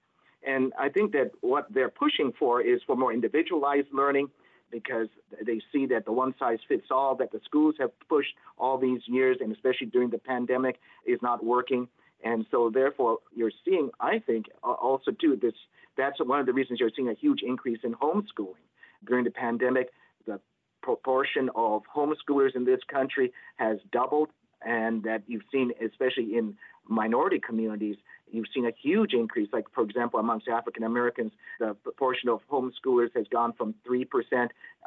[0.45, 4.29] And I think that what they're pushing for is for more individualized learning
[4.71, 5.07] because
[5.45, 9.01] they see that the one size fits all that the schools have pushed all these
[9.07, 11.87] years and especially during the pandemic is not working.
[12.23, 15.53] And so, therefore, you're seeing, I think, also too, this
[15.97, 18.65] that's one of the reasons you're seeing a huge increase in homeschooling
[19.05, 19.89] during the pandemic.
[20.27, 20.39] The
[20.83, 24.29] proportion of homeschoolers in this country has doubled,
[24.65, 26.55] and that you've seen, especially in
[26.87, 27.97] minority communities,
[28.31, 29.49] you've seen a huge increase.
[29.51, 34.05] Like, for example, amongst African Americans, the proportion of homeschoolers has gone from 3%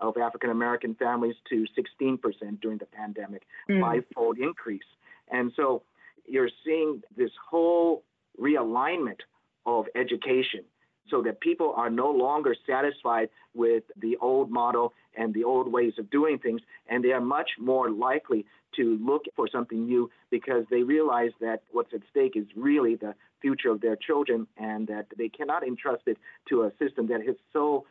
[0.00, 3.80] of African American families to 16% during the pandemic, mm.
[3.80, 4.88] five fold increase.
[5.30, 5.82] And so,
[6.26, 8.04] you're seeing this whole
[8.40, 9.20] realignment
[9.66, 10.64] of education
[11.10, 15.94] so that people are no longer satisfied with the old model and the old ways
[15.98, 18.46] of doing things, and they are much more likely
[18.76, 23.14] to look for something new because they realize that what's at stake is really the
[23.40, 26.16] future of their children and that they cannot entrust it
[26.48, 27.84] to a system that has so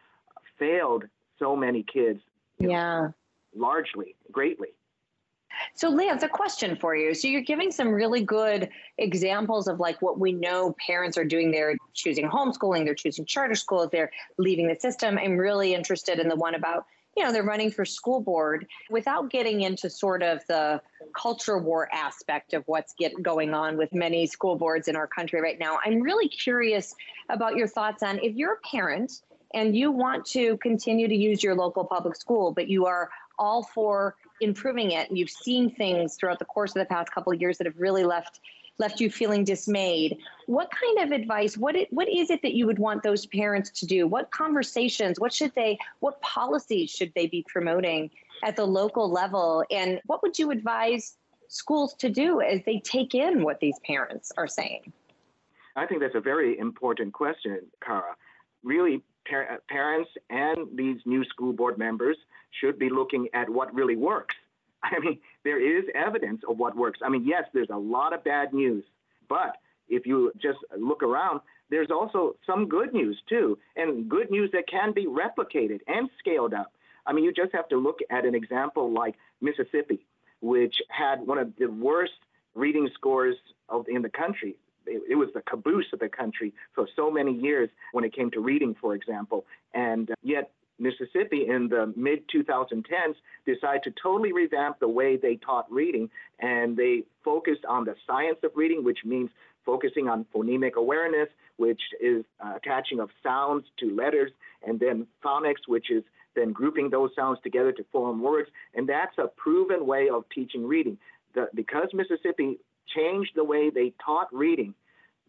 [0.58, 1.04] failed
[1.38, 2.22] so many kids.
[2.60, 3.10] Yeah.
[3.56, 4.70] Largely, greatly.
[5.74, 7.14] So, Lance, a question for you.
[7.14, 11.52] So, you're giving some really good examples of like what we know parents are doing.
[11.52, 15.18] They're choosing homeschooling, they're choosing charter schools, they're leaving the system.
[15.18, 16.86] I'm really interested in the one about,
[17.18, 20.82] you know, they're running for school board without getting into sort of the
[21.20, 25.42] culture war aspect of what's get, going on with many school boards in our country
[25.42, 25.80] right now.
[25.84, 26.96] I'm really curious
[27.30, 29.22] about your thoughts on if you're a parent
[29.54, 33.10] and you want to continue to use your local public school, but you are
[33.40, 35.10] all for improving it.
[35.10, 37.80] And you've seen things throughout the course of the past couple of years that have
[37.80, 38.40] really left
[38.80, 40.18] left you feeling dismayed.
[40.48, 43.70] What kind of advice what it, what is it that you would want those parents
[43.72, 44.08] to do?
[44.08, 48.10] What conversations what should they what policies should they be promoting
[48.44, 49.64] at the local level?
[49.70, 51.18] And what would you advise
[51.50, 54.94] schools to do as they take in what these parents are saying?
[55.76, 58.16] I think that's a very important question Cara.
[58.64, 62.18] Really par- parents and these new school board members
[62.52, 64.36] should be looking at what really works.
[64.84, 67.00] I mean, there is evidence of what works.
[67.04, 68.84] I mean, yes, there's a lot of bad news,
[69.28, 69.58] but
[69.88, 74.68] if you just look around, there's also some good news too, and good news that
[74.68, 76.72] can be replicated and scaled up.
[77.06, 80.06] I mean, you just have to look at an example like Mississippi.
[80.42, 82.14] which had one of the worst
[82.56, 83.36] reading scores
[83.68, 84.56] of, in the country.
[84.86, 88.32] It, it, was the caboose of the country for so many years when it came
[88.32, 89.46] to reading, for example.
[89.74, 93.16] And yet, Mississippi in the mid 2010s
[93.46, 98.40] decided to totally revamp the way they taught reading, and they focused on the science
[98.44, 99.30] of reading, which means
[99.66, 104.32] focusing on phonemic awareness, which is uh, attaching of sounds to letters,
[104.66, 106.04] and then phonics, which is
[106.36, 108.50] then grouping those sounds together to form words.
[108.74, 110.98] And that's a proven way of teaching reading.
[111.36, 112.58] The, because Mississippi
[112.96, 114.74] changed the way they taught reading,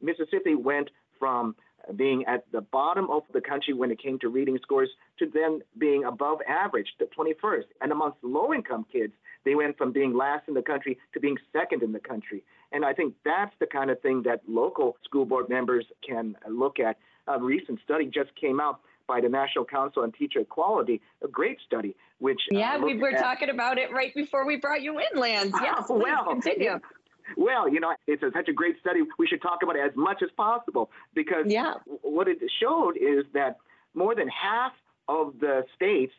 [0.01, 1.55] Mississippi went from
[1.97, 5.61] being at the bottom of the country when it came to reading scores to then
[5.79, 7.65] being above average, the 21st.
[7.81, 9.13] And amongst low income kids,
[9.45, 12.43] they went from being last in the country to being second in the country.
[12.73, 16.79] And I think that's the kind of thing that local school board members can look
[16.79, 16.99] at.
[17.27, 21.59] A recent study just came out by the National Council on Teacher Quality, a great
[21.67, 24.83] study, which uh, yeah, uh, we were at, talking about it right before we brought
[24.83, 25.53] you in, Lance.
[25.61, 26.79] Yes, oh, well, continue.
[27.37, 29.01] Well, you know, it's a, such a great study.
[29.19, 31.75] We should talk about it as much as possible because yeah.
[32.03, 33.59] what it showed is that
[33.95, 34.73] more than half
[35.09, 36.13] of the states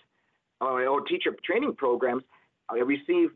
[0.60, 2.24] or, or teacher training programs
[2.71, 3.32] uh, receive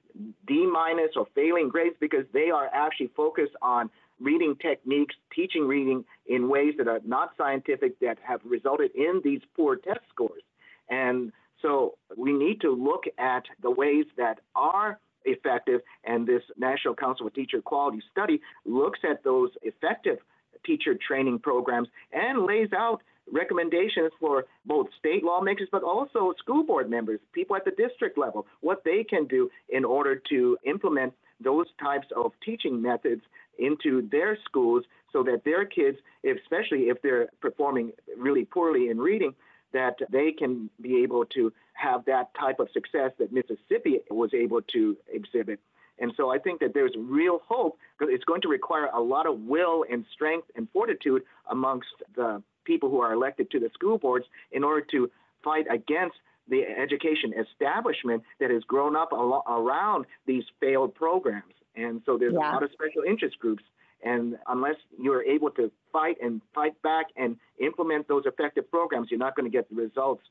[0.47, 6.05] D minus or failing grades because they are actually focused on reading techniques, teaching reading
[6.27, 10.43] in ways that are not scientific that have resulted in these poor test scores.
[10.89, 16.95] And so we need to look at the ways that are effective, and this National
[16.95, 20.17] Council for Teacher Quality study looks at those effective
[20.65, 26.89] teacher training programs and lays out recommendations for both state lawmakers but also school board
[26.89, 31.65] members, people at the district level, what they can do in order to implement those
[31.81, 33.21] types of teaching methods
[33.57, 39.33] into their schools so that their kids, especially if they're performing really poorly in reading,
[39.75, 44.61] that they can be able to have that type of success that Mississippi was able
[44.73, 45.59] to exhibit.
[45.99, 49.27] And so I think that there's real hope because it's going to require a lot
[49.27, 53.97] of will and strength and fortitude amongst the people who are elected to the school
[53.97, 55.11] boards in order to
[55.43, 56.15] fight against
[56.47, 61.53] the education establishment that has grown up al- around these failed programs.
[61.75, 62.39] And so there's yeah.
[62.39, 63.63] a lot of special interest groups.
[64.03, 69.19] And unless you're able to fight and fight back and implement those effective programs, you're
[69.19, 70.23] not going to get the results.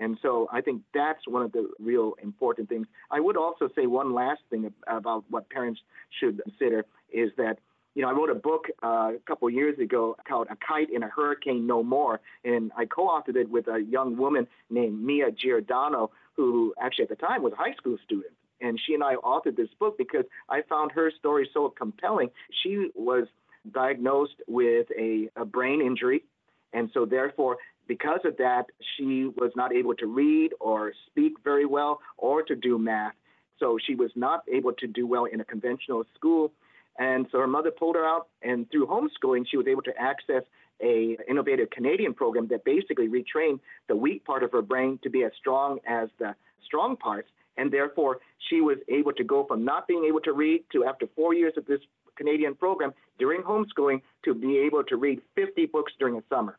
[0.00, 2.86] And so I think that's one of the real important things.
[3.10, 5.80] I would also say one last thing about what parents
[6.20, 7.58] should consider is that
[7.94, 11.02] you know, I wrote a book uh, a couple years ago called A Kite in
[11.02, 16.12] a Hurricane No More, and I co-authored it with a young woman named Mia Giordano,
[16.34, 18.34] who actually at the time was a high school student.
[18.60, 22.30] And she and I authored this book because I found her story so compelling.
[22.62, 23.26] She was
[23.72, 26.24] diagnosed with a, a brain injury,
[26.72, 28.66] and so therefore because of that,
[28.96, 33.14] she was not able to read or speak very well or to do math.
[33.58, 36.52] So she was not able to do well in a conventional school.
[36.98, 40.42] And so her mother pulled her out, and through homeschooling, she was able to access
[40.80, 45.24] a innovative Canadian program that basically retrained the weak part of her brain to be
[45.24, 47.28] as strong as the strong parts.
[47.58, 51.06] And therefore, she was able to go from not being able to read to after
[51.14, 51.80] four years of this
[52.16, 56.58] Canadian program during homeschooling to be able to read 50 books during a summer.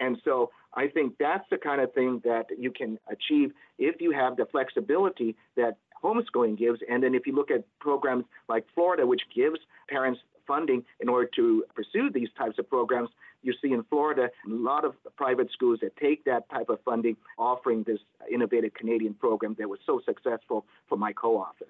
[0.00, 4.10] And so I think that's the kind of thing that you can achieve if you
[4.10, 6.80] have the flexibility that homeschooling gives.
[6.90, 11.28] And then if you look at programs like Florida, which gives parents funding in order
[11.36, 13.10] to pursue these types of programs,
[13.42, 17.16] you see in Florida a lot of private schools that take that type of funding,
[17.38, 17.98] offering this
[18.32, 21.66] innovative Canadian program that was so successful for my co author.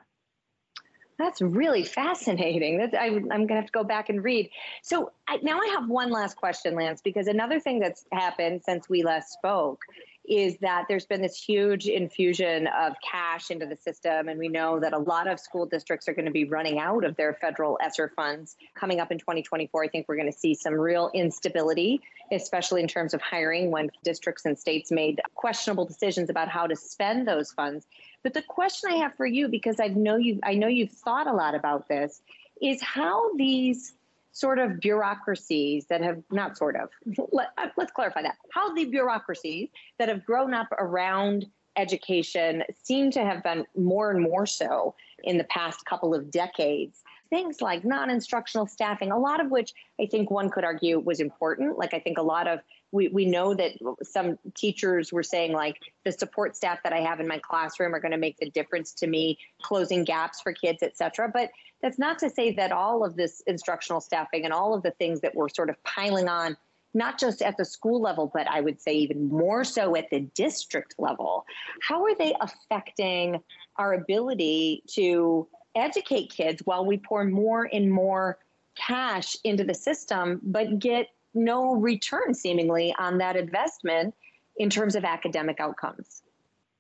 [1.19, 2.79] That's really fascinating.
[2.79, 4.51] That's, I, am going to have to go back and read.
[4.83, 8.89] So I, now I have one last question, Lance, because another thing that's happened since
[8.89, 9.83] we last spoke
[10.25, 14.29] is that there's been this huge infusion of cash into the system.
[14.29, 17.05] And we know that a lot of school districts are going to be running out
[17.05, 19.85] of their federal ESSER funds coming up in 2024.
[19.85, 23.91] I think we're going to see some real instability, especially in terms of hiring when
[24.05, 27.87] districts and states made questionable decisions about how to spend those funds.
[28.23, 31.27] But the question I have for you, because I know you I know you've thought
[31.27, 32.23] a lot about this,
[32.61, 33.95] is how these
[34.33, 36.89] sort of bureaucracies that have not sort of
[37.33, 38.37] let, uh, us clarify that.
[38.53, 39.69] How the bureaucracies
[39.99, 45.39] that have grown up around education seem to have been more and more so in
[45.39, 47.03] the past couple of decades.
[47.31, 51.79] Things like non-instructional staffing a lot of which i think one could argue was important.
[51.79, 52.61] Like i think a lot of
[52.91, 53.73] we, we know that
[54.03, 58.01] some teachers were saying like the support staff that i have in my classroom are
[58.01, 61.31] going to make the difference to me closing gaps for kids et cetera.
[61.33, 61.51] But
[61.83, 65.21] that's not to say that all of this instructional staffing and all of the things
[65.21, 66.57] that we're sort of piling on,
[66.95, 70.21] not just at the school level, but I would say even more so at the
[70.21, 71.45] district level,
[71.83, 73.43] how are they affecting
[73.77, 78.39] our ability to educate kids while we pour more and more
[78.75, 84.15] cash into the system, but get no return seemingly on that investment
[84.57, 86.23] in terms of academic outcomes.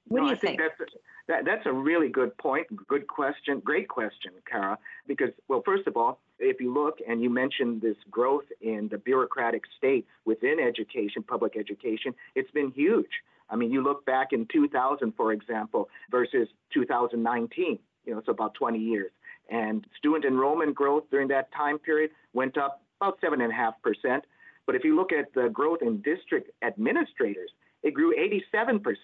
[0.08, 0.60] What no, do you I think?
[0.60, 0.72] think?
[0.78, 0.92] That's,
[1.28, 2.66] that, that's a really good point.
[2.88, 3.60] Good question.
[3.60, 4.78] Great question, Cara.
[5.06, 8.98] Because, well, first of all, if you look and you mentioned this growth in the
[8.98, 13.10] bureaucratic state within education, public education, it's been huge.
[13.50, 18.54] I mean, you look back in 2000, for example, versus 2019, you know, it's about
[18.54, 19.12] 20 years.
[19.50, 24.20] And student enrollment growth during that time period went up about 7.5%.
[24.66, 27.50] But if you look at the growth in district administrators,
[27.82, 28.94] it grew 87%,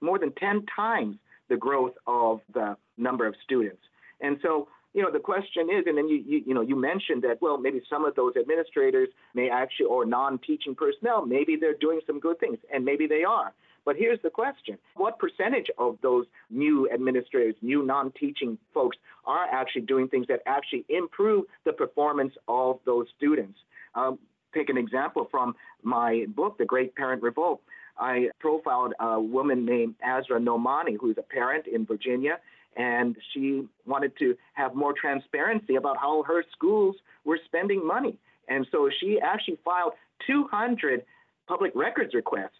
[0.00, 1.16] more than 10 times
[1.50, 3.82] the growth of the number of students.
[4.22, 7.22] And so, you know, the question is, and then you, you, you know, you mentioned
[7.22, 12.00] that, well, maybe some of those administrators may actually, or non-teaching personnel, maybe they're doing
[12.06, 13.52] some good things, and maybe they are.
[13.84, 19.46] But here's the question What percentage of those new administrators, new non teaching folks, are
[19.46, 23.58] actually doing things that actually improve the performance of those students?
[23.94, 24.18] Um,
[24.54, 27.62] take an example from my book, The Great Parent Revolt.
[28.00, 32.38] I profiled a woman named Asra Nomani, who's a parent in Virginia,
[32.76, 38.16] and she wanted to have more transparency about how her schools were spending money.
[38.48, 39.92] And so she actually filed
[40.26, 41.04] 200
[41.46, 42.58] public records requests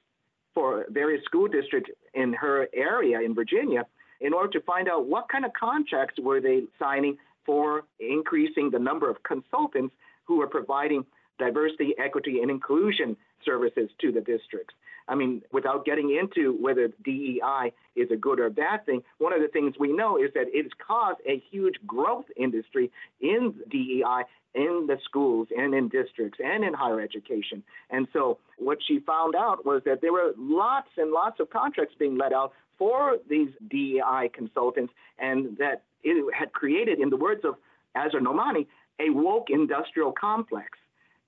[0.55, 3.87] for various school districts in her area in Virginia
[4.21, 7.17] in order to find out what kind of contracts were they signing
[7.47, 11.05] for increasing the number of consultants who are providing
[11.39, 14.75] diversity, equity, and inclusion services to the districts.
[15.11, 19.43] I mean, without getting into whether DEI is a good or bad thing, one of
[19.43, 24.23] the things we know is that it's caused a huge growth industry in DEI
[24.55, 27.63] in the schools and in districts and in higher education.
[27.91, 31.95] And so what she found out was that there were lots and lots of contracts
[31.99, 37.45] being let out for these DEI consultants and that it had created, in the words
[37.45, 37.57] of
[37.97, 38.67] Asra Nomani,
[39.01, 40.79] a woke industrial complex.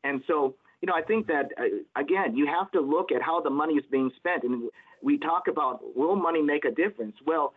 [0.05, 3.41] And so you know, I think that uh, again, you have to look at how
[3.41, 4.69] the money is being spent, and
[5.01, 7.15] we talk about will money make a difference?
[7.25, 7.55] Well,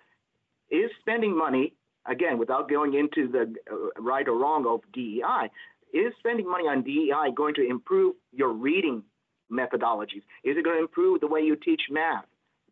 [0.70, 1.74] is spending money
[2.06, 5.50] again without going into the uh, right or wrong of DEI?
[5.92, 9.04] Is spending money on DEI going to improve your reading
[9.52, 10.24] methodologies?
[10.44, 12.26] Is it going to improve the way you teach math?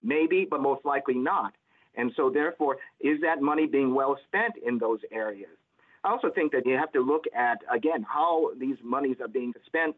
[0.03, 1.53] Maybe, but most likely not.
[1.95, 5.51] And so, therefore, is that money being well spent in those areas?
[6.03, 9.53] I also think that you have to look at, again, how these monies are being
[9.65, 9.95] spent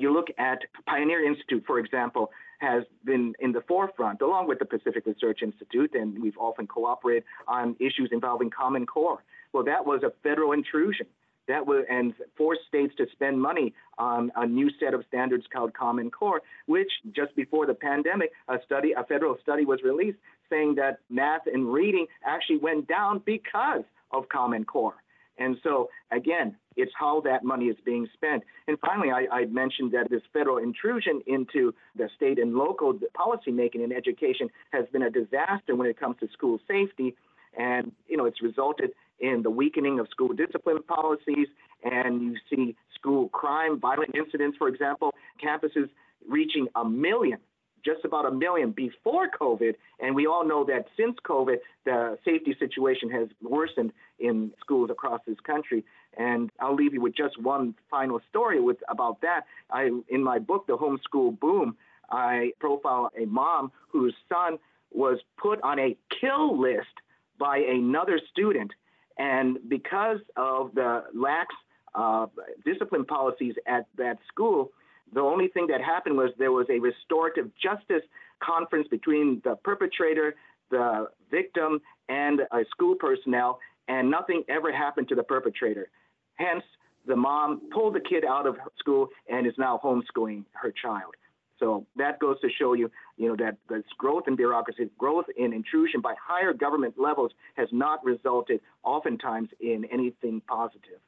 [0.00, 4.64] you look at Pioneer Institute, for example, has been in the forefront, along with the
[4.64, 9.22] Pacific Research Institute, and we've often cooperated on issues involving Common Core.
[9.52, 11.06] Well, that was a federal intrusion.
[11.48, 15.74] That was and forced states to spend money on a new set of standards called
[15.74, 20.74] Common Core, which just before the pandemic, a study, a federal study was released saying
[20.76, 23.82] that math and reading actually went down because
[24.12, 24.94] of Common Core.
[25.38, 28.42] And so, again, it's how that money is being spent.
[28.68, 33.82] And finally, I, I mentioned that this federal intrusion into the state and local policymaking
[33.82, 37.14] in education has been a disaster when it comes to school safety.
[37.58, 41.48] And, you know, it's resulted in the weakening of school discipline policies.
[41.82, 45.88] And you see school crime, violent incidents, for example, campuses
[46.28, 47.38] reaching a million
[47.84, 49.74] just about a million before COVID.
[50.00, 55.20] And we all know that since COVID, the safety situation has worsened in schools across
[55.26, 55.84] this country.
[56.16, 59.42] And I'll leave you with just one final story with about that.
[59.70, 61.76] I in my book, The Homeschool Boom,
[62.10, 64.58] I profile a mom whose son
[64.92, 66.94] was put on a kill list
[67.38, 68.72] by another student.
[69.18, 71.54] And because of the lax
[71.94, 72.26] uh,
[72.64, 74.72] discipline policies at that school,
[75.12, 78.02] the only thing that happened was there was a restorative justice
[78.42, 80.34] conference between the perpetrator,
[80.70, 83.58] the victim, and a school personnel,
[83.88, 85.88] and nothing ever happened to the perpetrator.
[86.36, 86.64] Hence,
[87.06, 91.14] the mom pulled the kid out of school and is now homeschooling her child.
[91.58, 95.52] So that goes to show you, you know, that this growth in bureaucracy, growth in
[95.52, 101.00] intrusion by higher government levels has not resulted oftentimes in anything positive.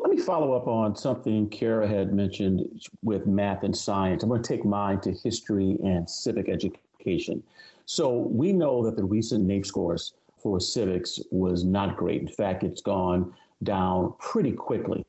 [0.00, 4.22] Let me follow up on something Cara had mentioned with math and science.
[4.22, 7.42] I'm going to take mine to history and civic education.
[7.84, 12.20] So we know that the recent NAEP scores for civics was not great.
[12.20, 13.34] In fact, it's gone
[13.64, 15.04] down pretty quickly.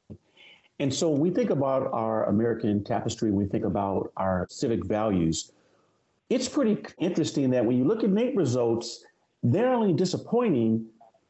[0.80, 5.52] And so we think about our American tapestry, we think about our civic values,
[6.32, 9.06] it's pretty interesting that when you look at NAEP results,
[9.44, 10.86] they're only disappointing,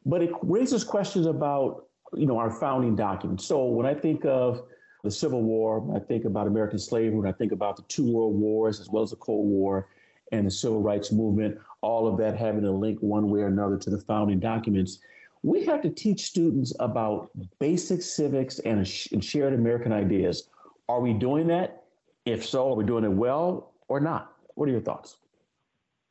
[0.06, 3.44] but it raises questions about you know, our founding documents.
[3.46, 4.62] So when I think of
[5.02, 8.34] the Civil War, I think about American slavery, when I think about the two world
[8.34, 9.88] wars, as well as the Cold War
[10.32, 13.78] and the Civil Rights Movement, all of that having a link one way or another
[13.78, 14.98] to the founding documents.
[15.42, 18.78] we have to teach students about basic civics and,
[19.12, 20.48] and shared American ideas.
[20.88, 21.84] Are we doing that?
[22.26, 24.32] If so, are we doing it well or not?
[24.54, 25.16] What are your thoughts?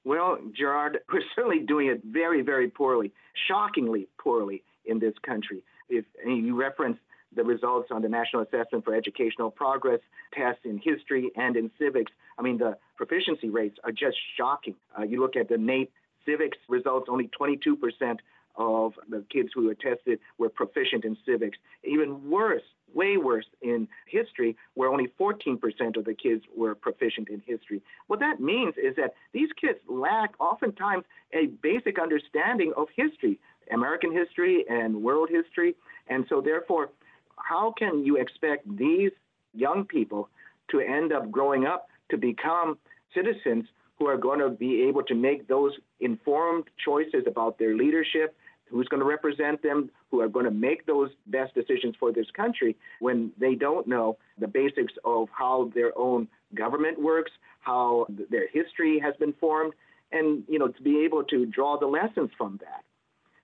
[0.03, 3.13] Well, Gerard, we're certainly doing it very, very poorly,
[3.47, 5.63] shockingly poorly in this country.
[5.89, 6.97] If you reference
[7.35, 9.99] the results on the National Assessment for Educational Progress
[10.33, 14.75] tests in history and in civics, I mean, the proficiency rates are just shocking.
[14.97, 15.89] Uh, you look at the NAEP
[16.25, 18.19] civics results, only 22%
[18.55, 21.57] of the kids who were tested were proficient in civics.
[21.83, 22.63] Even worse,
[22.93, 27.81] way worse in history, where only 14% of the kids were proficient in history.
[28.07, 33.39] What that means is that these kids lack oftentimes a basic understanding of history,
[33.71, 35.75] American history and world history.
[36.07, 36.89] And so, therefore,
[37.37, 39.11] how can you expect these
[39.53, 40.29] young people
[40.71, 42.77] to end up growing up to become
[43.13, 43.65] citizens
[43.97, 48.35] who are going to be able to make those informed choices about their leadership,
[48.69, 52.27] who's going to represent them, who are going to make those best decisions for this
[52.31, 58.47] country when they don't know the basics of how their own government works, how their
[58.47, 59.73] history has been formed,
[60.11, 62.83] and you know to be able to draw the lessons from that.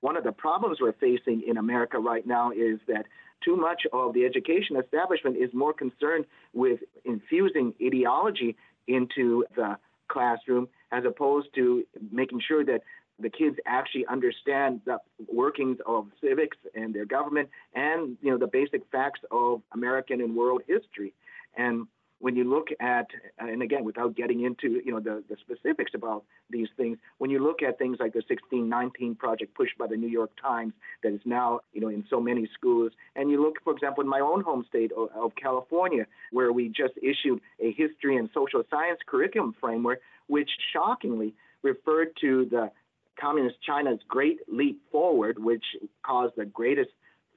[0.05, 3.07] One of the problems we're facing in America right now is that
[3.43, 9.77] too much of the education establishment is more concerned with infusing ideology into the
[10.07, 12.81] classroom as opposed to making sure that
[13.17, 14.99] the kids actually understand the
[15.33, 20.35] workings of civics and their government and you know the basic facts of American and
[20.35, 21.15] world history.
[21.57, 21.87] And
[22.19, 23.07] when you look at,
[23.39, 27.39] and again, without getting into you know the, the specifics about these things, when you
[27.43, 31.21] look at things like the 1619 project pushed by the New York Times that is
[31.25, 34.41] now you know in so many schools, and you look, for example, in my own
[34.41, 39.53] home state of, of California, where we just issued a history and social science curriculum
[39.59, 42.71] framework, which shockingly referred to the
[43.19, 45.63] Communist China's Great Leap Forward, which
[46.05, 46.91] caused the greatest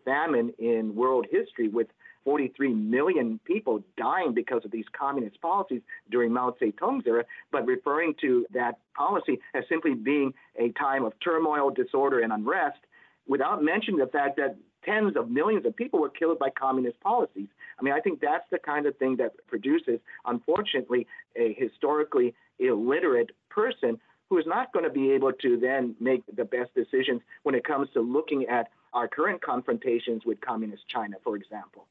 [0.04, 1.88] famine in world history, with
[2.28, 8.12] 43 million people dying because of these communist policies during Mao Zedong's era, but referring
[8.20, 12.80] to that policy as simply being a time of turmoil, disorder, and unrest,
[13.26, 17.48] without mentioning the fact that tens of millions of people were killed by communist policies.
[17.80, 23.30] I mean, I think that's the kind of thing that produces, unfortunately, a historically illiterate
[23.48, 23.98] person
[24.28, 27.64] who is not going to be able to then make the best decisions when it
[27.64, 31.86] comes to looking at our current confrontations with communist China, for example.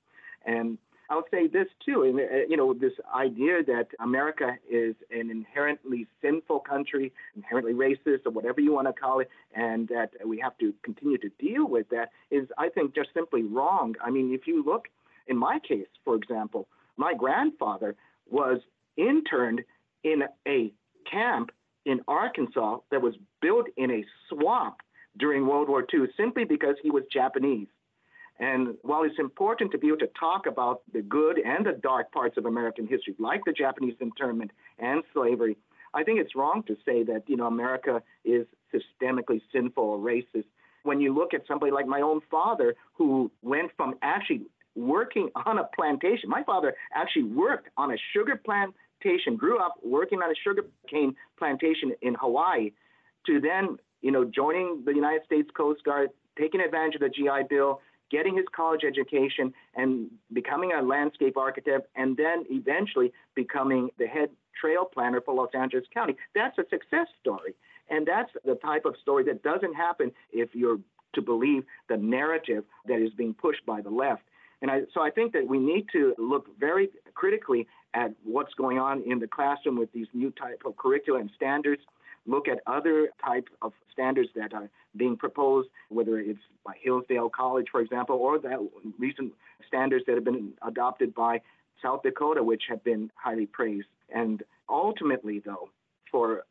[0.45, 0.77] And
[1.09, 6.59] I'll say this too, uh, you know, this idea that America is an inherently sinful
[6.61, 10.73] country, inherently racist, or whatever you want to call it, and that we have to
[10.83, 13.95] continue to deal with that is, I think, just simply wrong.
[14.03, 14.89] I mean, if you look,
[15.27, 16.67] in my case, for example,
[16.97, 17.95] my grandfather
[18.29, 18.59] was
[18.97, 19.61] interned
[20.03, 20.73] in a
[21.09, 21.51] camp
[21.85, 24.77] in Arkansas that was built in a swamp
[25.17, 27.67] during World War II simply because he was Japanese.
[28.39, 32.11] And while it's important to be able to talk about the good and the dark
[32.11, 35.57] parts of American history, like the Japanese internment and slavery,
[35.93, 40.45] I think it's wrong to say that you know America is systemically sinful or racist.
[40.83, 44.43] When you look at somebody like my own father, who went from actually
[44.75, 50.19] working on a plantation, my father actually worked on a sugar plantation, grew up working
[50.19, 52.71] on a sugar cane plantation in Hawaii,
[53.25, 57.47] to then, you know, joining the United States Coast Guard, taking advantage of the GI
[57.49, 64.07] Bill, getting his college education, and becoming a landscape architect, and then eventually becoming the
[64.07, 64.29] head
[64.59, 66.15] trail planner for Los Angeles County.
[66.33, 67.53] That's a success story.
[67.89, 70.79] And that's the type of story that doesn't happen if you're
[71.15, 74.23] to believe the narrative that is being pushed by the left.
[74.61, 78.79] And I, so I think that we need to look very critically at what's going
[78.79, 81.81] on in the classroom with these new type of curricula and standards.
[82.27, 87.67] Look at other types of standards that are being proposed, whether it's by Hillsdale College,
[87.71, 88.69] for example, or the
[88.99, 89.33] recent
[89.67, 91.41] standards that have been adopted by
[91.81, 93.87] South Dakota, which have been highly praised.
[94.13, 95.69] And ultimately, though,
[96.11, 96.43] for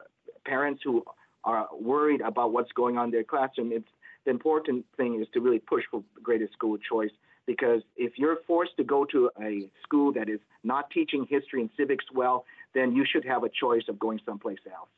[0.45, 1.05] parents who
[1.45, 3.89] are worried about what's going on in their classroom, it's
[4.25, 7.13] the important thing is to really push for greater school choice
[7.47, 11.71] because if you're forced to go to a school that is not teaching history and
[11.77, 14.89] civics well, then you should have a choice of going someplace else.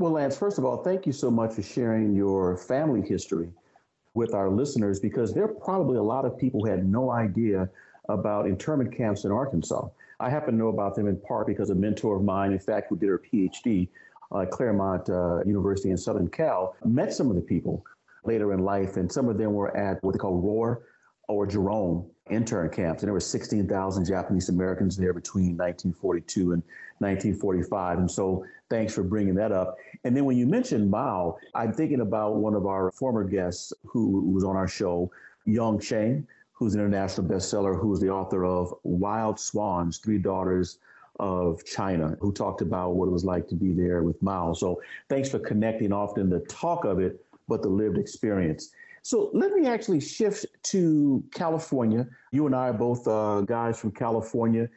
[0.00, 3.50] Well, Lance, first of all, thank you so much for sharing your family history
[4.14, 7.68] with our listeners because there are probably a lot of people who had no idea
[8.08, 9.88] about internment camps in Arkansas.
[10.18, 12.86] I happen to know about them in part because a mentor of mine, in fact,
[12.88, 13.88] who did her PhD
[14.40, 17.84] at Claremont uh, University in Southern Cal, met some of the people
[18.24, 20.78] later in life, and some of them were at what they call Rohwer,
[21.30, 23.02] or Jerome intern camps.
[23.02, 26.62] And there were 16,000 Japanese Americans there between 1942 and
[26.98, 27.98] 1945.
[27.98, 29.76] And so thanks for bringing that up.
[30.04, 34.20] And then when you mentioned Mao, I'm thinking about one of our former guests who
[34.32, 35.10] was on our show,
[35.44, 40.78] Jung Chang, who's an international bestseller, who's the author of Wild Swans, Three Daughters
[41.18, 44.52] of China, who talked about what it was like to be there with Mao.
[44.52, 48.72] So thanks for connecting often the talk of it, but the lived experience.
[49.02, 52.06] So let me actually shift to California.
[52.32, 54.68] You and I are both uh, guys from California.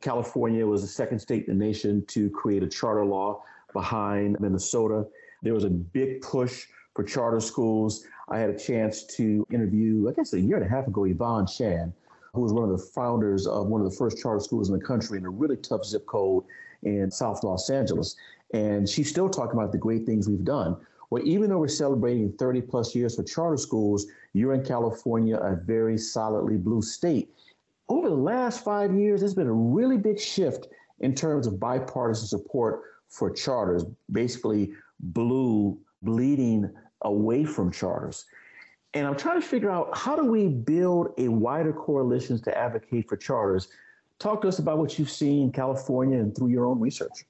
[0.00, 5.06] California was the second state in the nation to create a charter law behind Minnesota.
[5.42, 8.04] There was a big push for charter schools.
[8.28, 11.46] I had a chance to interview, I guess a year and a half ago, Yvonne
[11.46, 11.92] Chan,
[12.34, 14.84] who was one of the founders of one of the first charter schools in the
[14.84, 16.44] country in a really tough zip code
[16.82, 18.16] in South Los Angeles.
[18.52, 20.76] And she's still talking about the great things we've done.
[21.10, 25.56] Well, even though we're celebrating 30 plus years for charter schools, you're in California, a
[25.56, 27.28] very solidly blue state.
[27.88, 30.68] Over the last five years, there's been a really big shift
[31.00, 36.70] in terms of bipartisan support for charters, basically blue bleeding
[37.02, 38.26] away from charters.
[38.94, 43.08] And I'm trying to figure out how do we build a wider coalition to advocate
[43.08, 43.68] for charters?
[44.20, 47.24] Talk to us about what you've seen in California and through your own research.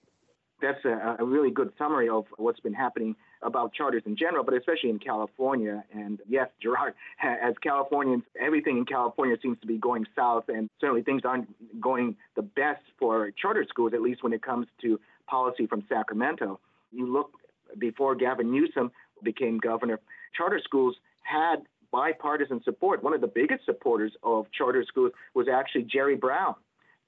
[0.61, 4.55] That's a, a really good summary of what's been happening about charters in general, but
[4.55, 5.83] especially in California.
[5.93, 11.03] And yes, Gerard, as Californians, everything in California seems to be going south, and certainly
[11.03, 11.49] things aren't
[11.81, 16.61] going the best for charter schools, at least when it comes to policy from Sacramento.
[16.93, 17.33] You look
[17.79, 18.91] before Gavin Newsom
[19.23, 20.01] became governor,
[20.37, 21.63] charter schools had
[21.93, 23.03] bipartisan support.
[23.03, 26.55] One of the biggest supporters of charter schools was actually Jerry Brown.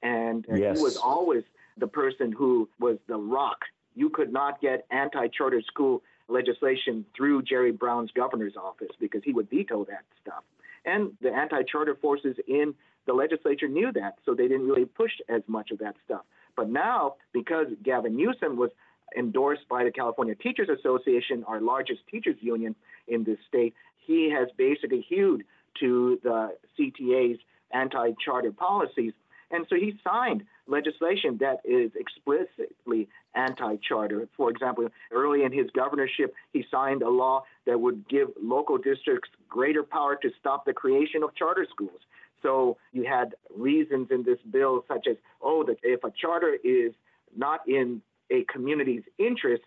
[0.03, 0.79] And yes.
[0.79, 1.45] he was always
[1.79, 3.59] the person who was the rock.
[3.95, 6.03] You could not get anti charter school
[6.33, 10.43] legislation through Jerry Brown's governor's office because he would veto that stuff.
[10.85, 12.75] And the anti charter forces in
[13.07, 16.23] the legislature knew that, so they didn't really push as much of that stuff.
[16.57, 18.71] But now, because Gavin Newsom was
[19.17, 22.75] endorsed by the California Teachers Association, our largest teachers union
[23.09, 25.45] in this state, he has basically hewed
[25.81, 27.39] to the CTA's
[27.73, 29.13] anti charter policies.
[29.51, 34.29] And so he signed legislation that is explicitly anti charter.
[34.37, 39.31] For example, early in his governorship, he signed a law that would give local districts
[39.49, 42.01] greater power to stop the creation of charter schools.
[42.43, 46.93] So you had reasons in this bill, such as, oh, that if a charter is
[47.37, 49.63] not in a community's interest,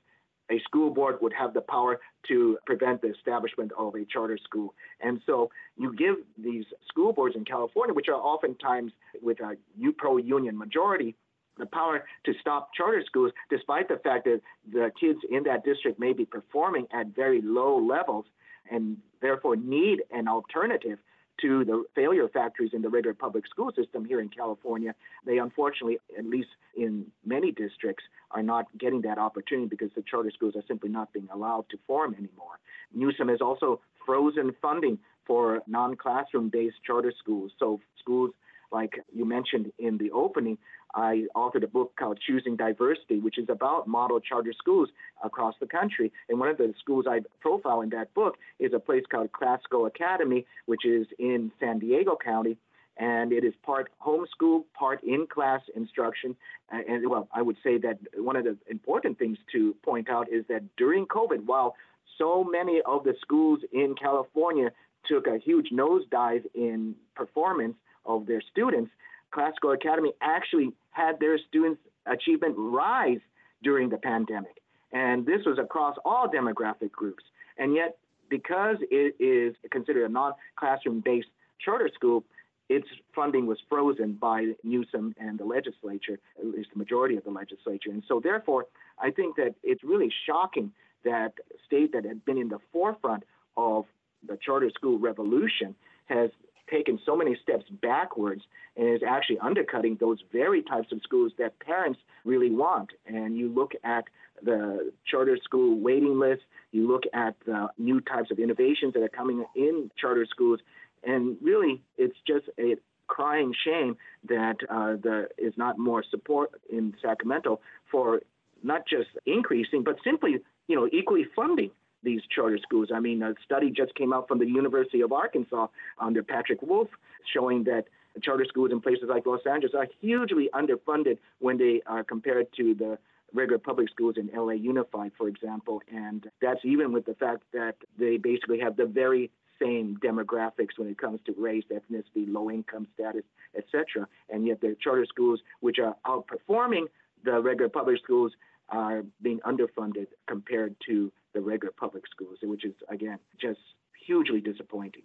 [0.51, 4.73] a school board would have the power to prevent the establishment of a charter school.
[5.01, 8.91] And so you give these school boards in California, which are oftentimes
[9.21, 9.55] with a
[9.97, 11.15] pro union majority,
[11.57, 14.41] the power to stop charter schools, despite the fact that
[14.71, 18.25] the kids in that district may be performing at very low levels
[18.69, 20.99] and therefore need an alternative
[21.41, 24.93] to the failure factories in the regular public school system here in California,
[25.25, 30.31] they unfortunately, at least in many districts, are not getting that opportunity because the charter
[30.31, 32.59] schools are simply not being allowed to form anymore.
[32.93, 37.51] Newsom has also frozen funding for non classroom based charter schools.
[37.59, 38.31] So, schools
[38.71, 40.57] like you mentioned in the opening,
[40.95, 44.89] I authored a book called Choosing Diversity, which is about model charter schools
[45.23, 46.11] across the country.
[46.29, 49.85] And one of the schools I profile in that book is a place called Classical
[49.85, 52.57] Academy, which is in San Diego County.
[52.97, 56.33] And it is part homeschool, part in class instruction.
[56.69, 60.45] And well, I would say that one of the important things to point out is
[60.47, 61.75] that during COVID, while
[62.17, 64.71] so many of the schools in California
[65.05, 67.75] took a huge nosedive in performance
[68.05, 68.91] of their students,
[69.31, 73.19] Classical Academy actually had their students' achievement rise
[73.61, 74.61] during the pandemic.
[74.93, 77.23] And this was across all demographic groups.
[77.57, 77.97] And yet,
[78.29, 81.27] because it is considered a non classroom based
[81.63, 82.23] charter school,
[82.69, 87.29] its funding was frozen by Newsom and the legislature, at least the majority of the
[87.29, 87.91] legislature.
[87.91, 88.65] And so, therefore,
[88.97, 90.71] I think that it's really shocking
[91.03, 93.23] that a state that had been in the forefront
[93.57, 93.85] of
[94.27, 95.75] the charter school revolution
[96.05, 96.29] has
[96.69, 98.41] taken so many steps backwards
[98.75, 102.91] and is actually undercutting those very types of schools that parents really want.
[103.05, 104.05] And you look at
[104.43, 106.41] the charter school waiting list,
[106.71, 110.59] you look at the new types of innovations that are coming in charter schools,
[111.03, 112.75] and really it's just a
[113.07, 113.95] crying shame
[114.27, 117.59] that uh, there is not more support in Sacramento
[117.91, 118.21] for
[118.63, 121.69] not just increasing, but simply, you know, equally funding
[122.05, 122.89] these charter schools.
[122.93, 125.67] I mean, a study just came out from the University of Arkansas
[125.99, 126.87] under Patrick Wolf
[127.33, 127.85] showing that
[128.21, 132.73] charter schools in places like Los Angeles are hugely underfunded when they are compared to
[132.73, 132.97] the
[133.33, 135.81] regular public schools in LA Unified, for example.
[135.93, 139.29] And that's even with the fact that they basically have the very
[139.61, 143.23] same demographics when it comes to race, ethnicity, low income status,
[143.57, 144.07] etc.
[144.29, 146.85] And yet the charter schools, which are outperforming
[147.23, 148.33] the regular public schools,
[148.69, 153.59] are being underfunded compared to the regular public schools, which is, again, just
[154.03, 155.03] hugely disappointing.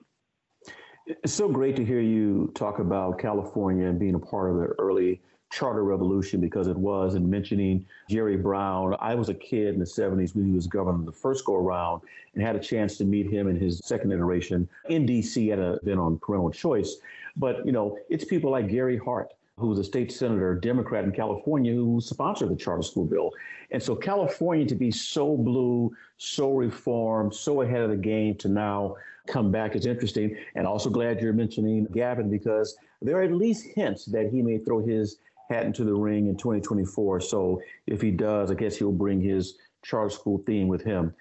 [1.07, 4.67] It's so great to hear you talk about California and being a part of the
[4.79, 5.21] early
[5.51, 8.95] charter revolution because it was, and mentioning Jerry Brown.
[9.01, 12.03] I was a kid in the 70s when he was governor the first go around
[12.35, 15.81] and had a chance to meet him in his second iteration in DC at an
[15.83, 16.99] event on parental choice.
[17.37, 21.13] But, you know, it's people like Gary Hart, who was a state senator, Democrat in
[21.13, 23.31] California, who sponsored the charter school bill.
[23.71, 28.49] And so California to be so blue, so reformed, so ahead of the game to
[28.49, 28.97] now
[29.27, 30.37] come back is interesting.
[30.55, 34.59] And also glad you're mentioning Gavin because there are at least hints that he may
[34.59, 35.19] throw his
[35.51, 37.21] hat into the ring in 2024.
[37.21, 41.15] So if he does, I guess he'll bring his charter school theme with him.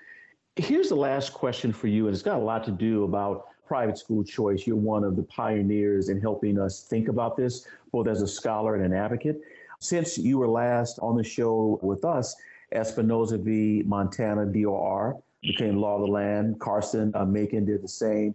[0.56, 4.00] Here's the last question for you, and it's got a lot to do about private
[4.00, 4.66] school choice.
[4.66, 8.74] You're one of the pioneers in helping us think about this, both as a scholar
[8.74, 9.42] and an advocate.
[9.80, 12.36] Since you were last on the show with us,
[12.74, 13.84] Espinoza v.
[13.86, 16.60] Montana DOR became law of the land.
[16.60, 18.34] Carson, uh, Makin did the same.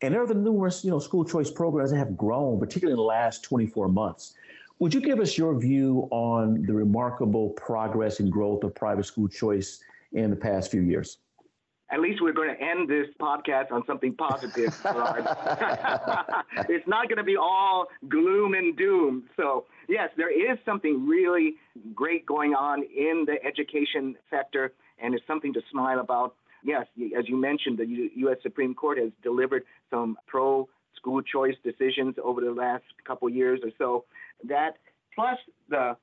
[0.00, 2.98] And there are the numerous, you know, school choice programs that have grown, particularly in
[2.98, 4.34] the last 24 months.
[4.78, 9.26] Would you give us your view on the remarkable progress and growth of private school
[9.26, 9.80] choice
[10.12, 11.18] in the past few years?
[11.90, 14.74] At least we're going to end this podcast on something positive,
[16.68, 19.24] it's not going to be all gloom and doom.
[19.36, 21.54] So, yes, there is something really
[21.94, 24.72] great going on in the education sector,
[25.02, 26.34] and it's something to smile about.
[26.62, 26.86] Yes,
[27.16, 28.38] as you mentioned, the U- U.S.
[28.42, 33.70] Supreme Court has delivered some pro school choice decisions over the last couple years or
[33.78, 34.04] so.
[34.44, 34.72] That
[35.14, 35.96] plus the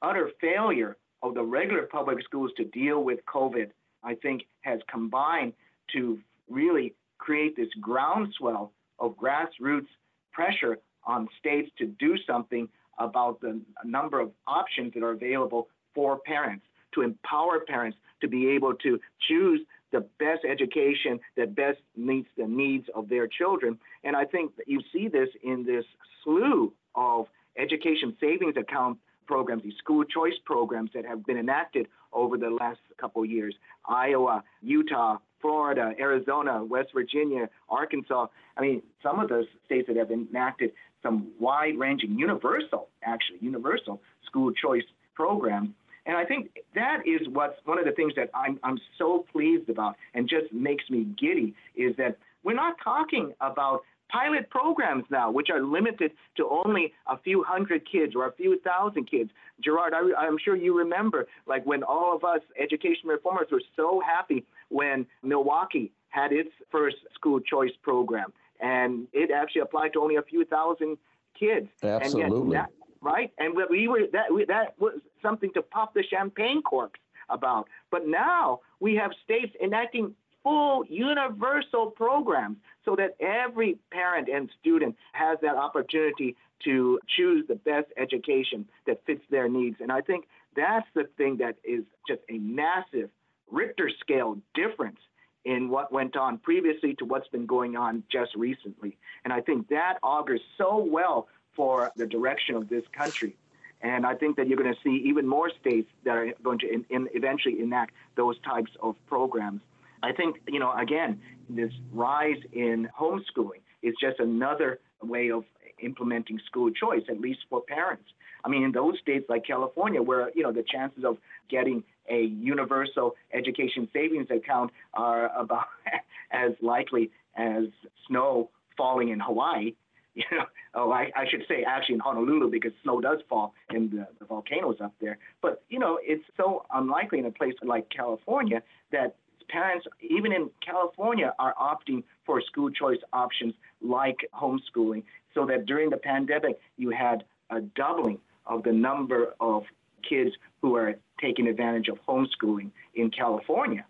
[0.00, 3.70] utter failure of the regular public schools to deal with COVID,
[4.02, 5.52] I think has combined
[5.94, 9.88] to really create this groundswell of grassroots
[10.32, 16.18] pressure on states to do something about the number of options that are available for
[16.18, 19.60] parents, to empower parents to be able to choose
[19.92, 23.78] the best education that best meets the needs of their children.
[24.04, 25.84] And I think you see this in this
[26.24, 27.26] slew of
[27.58, 32.80] education savings account programs, these school choice programs that have been enacted over the last
[32.98, 33.54] couple years.
[33.88, 38.26] Iowa, Utah, Florida, Arizona, West Virginia, Arkansas.
[38.56, 44.00] I mean, some of those states that have enacted some wide ranging, universal, actually, universal
[44.24, 44.84] school choice
[45.14, 45.70] programs.
[46.06, 49.68] And I think that is what's one of the things that I'm, I'm so pleased
[49.68, 53.82] about and just makes me giddy is that we're not talking about
[54.12, 58.58] pilot programs now, which are limited to only a few hundred kids or a few
[58.60, 59.30] thousand kids.
[59.62, 64.00] Gerard, I, am sure you remember, like when all of us education reformers were so
[64.04, 70.16] happy when Milwaukee had its first school choice program, and it actually applied to only
[70.16, 70.98] a few thousand
[71.38, 71.68] kids.
[71.82, 72.40] Absolutely.
[72.40, 73.32] And that, right?
[73.38, 77.00] And we were that that was something to pop the champagne corks
[77.30, 77.68] about.
[77.90, 84.96] But now we have states enacting full universal programs so that every parent and student
[85.12, 89.76] has that opportunity to choose the best education that fits their needs.
[89.80, 93.10] And I think that's the thing that is just a massive
[93.50, 94.98] Richter scale difference
[95.44, 98.96] in what went on previously to what's been going on just recently.
[99.24, 103.36] And I think that augurs so well for the direction of this country.
[103.82, 106.72] And I think that you're going to see even more states that are going to
[106.72, 109.60] in, in eventually enact those types of programs.
[110.02, 115.44] I think, you know, again, this rise in homeschooling is just another way of
[115.82, 118.04] implementing school choice, at least for parents.
[118.44, 122.22] I mean, in those states like California, where, you know, the chances of getting a
[122.24, 125.66] universal education savings account are about
[126.32, 127.64] as likely as
[128.08, 129.74] snow falling in Hawaii,
[130.14, 130.44] you know,
[130.74, 134.26] oh, I, I should say actually in Honolulu because snow does fall in the, the
[134.26, 135.16] volcanoes up there.
[135.40, 139.16] But, you know, it's so unlikely in a place like California that
[139.58, 139.84] parents,
[140.16, 143.54] even in California, are opting for school choice options
[143.98, 145.02] like homeschooling,
[145.34, 147.18] so that during the pandemic, you had
[147.50, 149.64] a doubling of the number of
[150.10, 153.84] kids who are taking advantage of homeschooling in California.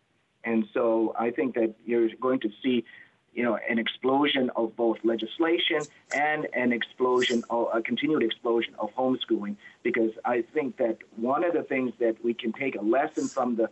[0.45, 2.85] And so I think that you're going to see,
[3.33, 5.81] you know, an explosion of both legislation
[6.29, 11.53] and an explosion, of, a continued explosion of homeschooling, because I think that one of
[11.59, 13.71] the things that we can take a lesson from the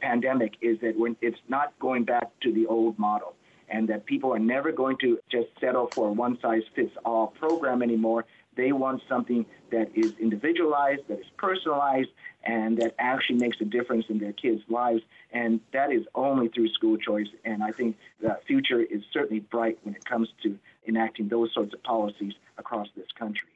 [0.00, 3.34] pandemic is that when it's not going back to the old model
[3.68, 7.28] and that people are never going to just settle for a one size fits all
[7.28, 8.24] program anymore
[8.56, 12.08] They want something that is individualized, that is personalized,
[12.44, 15.02] and that actually makes a difference in their kids' lives.
[15.30, 17.26] And that is only through school choice.
[17.44, 20.58] And I think the future is certainly bright when it comes to
[20.88, 23.48] enacting those sorts of policies across this country.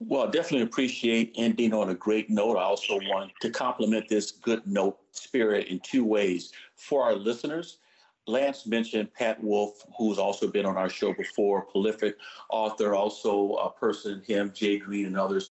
[0.00, 2.56] Well, I definitely appreciate ending on a great note.
[2.56, 6.52] I also want to compliment this good note spirit in two ways.
[6.76, 7.78] For our listeners,
[8.26, 12.16] Lance mentioned Pat Wolf, who's also been on our show before, prolific
[12.50, 15.50] author, also a person, him, Jay Greene, and others.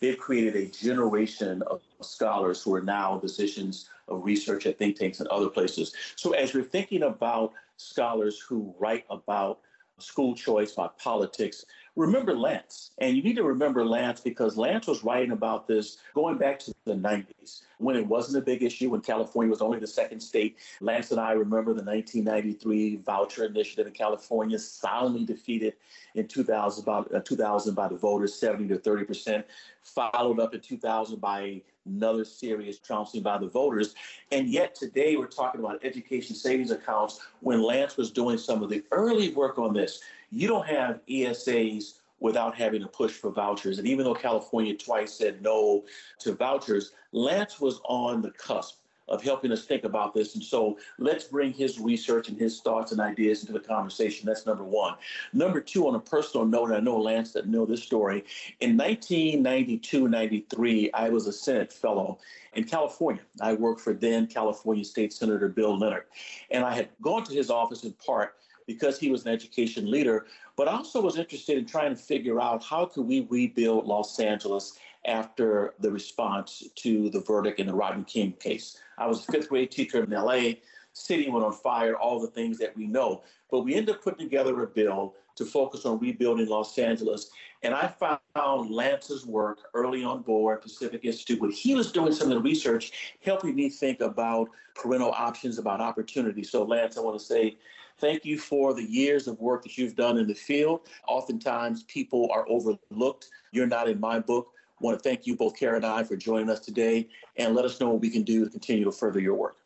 [0.00, 5.20] They've created a generation of scholars who are now positions of research at think tanks
[5.20, 5.92] and other places.
[6.16, 9.60] So, as you're thinking about scholars who write about
[9.98, 11.64] school choice, about politics,
[11.98, 12.92] remember Lance.
[12.98, 16.74] And you need to remember Lance because Lance was writing about this going back to
[16.84, 20.56] the 90s when it wasn't a big issue, when California was only the second state.
[20.80, 25.74] Lance and I remember the 1993 voucher initiative in California, soundly defeated
[26.14, 29.46] in 2000 by, uh, 2000 by the voters, 70 to 30 percent,
[29.82, 33.94] followed up in 2000 by another serious trouncing by the voters.
[34.30, 38.68] And yet today we're talking about education savings accounts when Lance was doing some of
[38.68, 40.00] the early work on this.
[40.30, 43.78] You don't have ESAs without having to push for vouchers.
[43.78, 45.84] And even though California twice said no
[46.20, 50.34] to vouchers, Lance was on the cusp of helping us think about this.
[50.34, 54.26] And so let's bring his research and his thoughts and ideas into the conversation.
[54.26, 54.94] That's number one.
[55.32, 58.24] Number two, on a personal note, and I know Lance that know this story.
[58.60, 62.18] In 1992 93, I was a Senate fellow
[62.54, 63.22] in California.
[63.40, 66.04] I worked for then California State Senator Bill Leonard.
[66.50, 68.34] And I had gone to his office in part
[68.68, 72.62] because he was an education leader, but also was interested in trying to figure out
[72.62, 78.04] how could we rebuild Los Angeles after the response to the verdict in the Rodney
[78.04, 78.78] King case.
[78.98, 80.56] I was a fifth grade teacher in LA.
[80.92, 83.22] City went on fire, all the things that we know.
[83.50, 87.30] But we ended up putting together a bill to focus on rebuilding Los Angeles.
[87.62, 87.86] And I
[88.34, 92.42] found Lance's work early on board, Pacific Institute, when he was doing some of the
[92.42, 96.42] research, helping me think about parental options, about opportunity.
[96.42, 97.56] So, Lance, I want to say
[97.98, 100.88] thank you for the years of work that you've done in the field.
[101.06, 103.30] Oftentimes, people are overlooked.
[103.52, 104.52] You're not in my book.
[104.80, 107.64] I want to thank you, both Cara and I, for joining us today and let
[107.64, 109.56] us know what we can do to continue to further your work.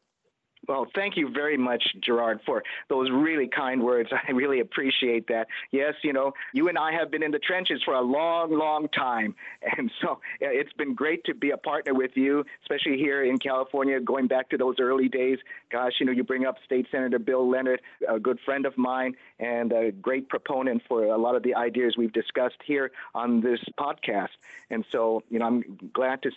[0.68, 4.10] Well, thank you very much, Gerard, for those really kind words.
[4.28, 5.48] I really appreciate that.
[5.72, 8.88] Yes, you know, you and I have been in the trenches for a long, long
[8.88, 9.34] time.
[9.78, 14.00] And so it's been great to be a partner with you, especially here in California,
[14.00, 15.38] going back to those early days.
[15.70, 19.14] Gosh, you know, you bring up State Senator Bill Leonard, a good friend of mine
[19.38, 23.60] and a great proponent for a lot of the ideas we've discussed here on this
[23.78, 24.28] podcast.
[24.70, 26.30] And so, you know, I'm glad to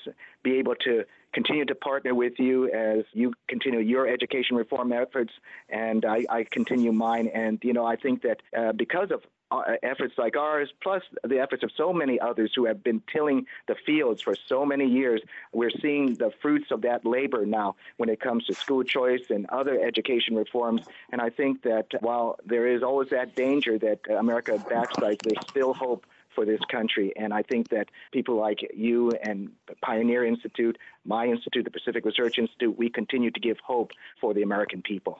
[0.44, 1.04] be able to
[1.36, 5.34] continue to partner with you as you continue your education reform efforts,
[5.70, 7.28] and I, I continue mine.
[7.28, 9.22] And you know, I think that uh, because of
[9.52, 13.46] uh, efforts like ours, plus the efforts of so many others who have been tilling
[13.68, 15.22] the fields for so many years,
[15.52, 19.46] we're seeing the fruits of that labor now when it comes to school choice and
[19.50, 20.82] other education reforms.
[21.12, 25.74] And I think that while there is always that danger that America backslides, there's still
[25.74, 26.06] hope
[26.36, 27.14] for this country.
[27.16, 29.50] And I think that people like you and
[29.82, 34.44] Pioneer Institute, my institute, the Pacific Research Institute, we continue to give hope for the
[34.44, 35.18] American people.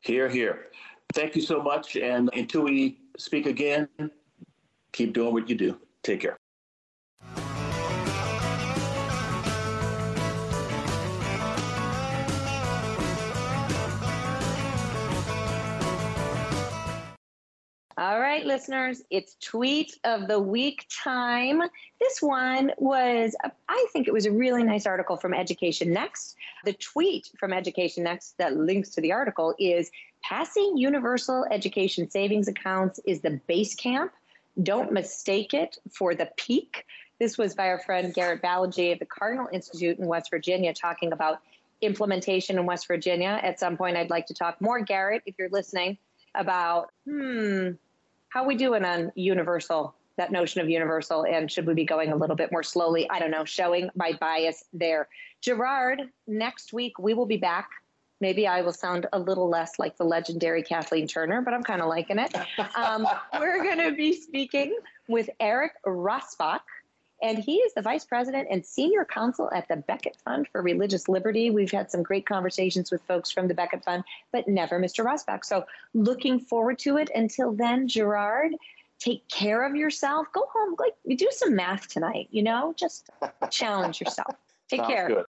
[0.00, 0.66] Here, here.
[1.12, 1.96] Thank you so much.
[1.96, 3.88] And until we speak again,
[4.92, 5.78] keep doing what you do.
[6.02, 6.38] Take care.
[18.02, 21.62] All right, listeners, it's tweet of the week time.
[22.00, 23.36] This one was,
[23.68, 26.34] I think it was a really nice article from Education Next.
[26.64, 29.88] The tweet from Education Next that links to the article is
[30.20, 34.10] passing universal education savings accounts is the base camp.
[34.60, 36.84] Don't mistake it for the peak.
[37.20, 41.12] This was by our friend Garrett Ballengee of the Cardinal Institute in West Virginia talking
[41.12, 41.38] about
[41.80, 43.38] implementation in West Virginia.
[43.40, 45.98] At some point, I'd like to talk more, Garrett, if you're listening
[46.34, 47.72] about, hmm,
[48.32, 52.16] how we doing on universal, that notion of universal, and should we be going a
[52.16, 53.08] little bit more slowly?
[53.10, 55.08] I don't know, showing my bias there.
[55.42, 57.68] Gerard, next week we will be back.
[58.22, 61.82] Maybe I will sound a little less like the legendary Kathleen Turner, but I'm kind
[61.82, 62.34] of liking it.
[62.74, 63.06] Um,
[63.38, 64.78] we're going to be speaking
[65.08, 66.60] with Eric Rassbach
[67.22, 71.08] and he is the vice president and senior counsel at the Becket Fund for Religious
[71.08, 71.50] Liberty.
[71.50, 74.02] We've had some great conversations with folks from the Becket Fund,
[74.32, 75.04] but never Mr.
[75.04, 75.44] Rassbach.
[75.44, 75.64] So
[75.94, 77.10] looking forward to it.
[77.14, 78.52] Until then, Gerard,
[78.98, 80.26] take care of yourself.
[80.32, 83.08] Go home, like do some math tonight, you know, just
[83.50, 84.34] challenge yourself.
[84.68, 85.08] Take Sounds care.
[85.08, 85.24] Good.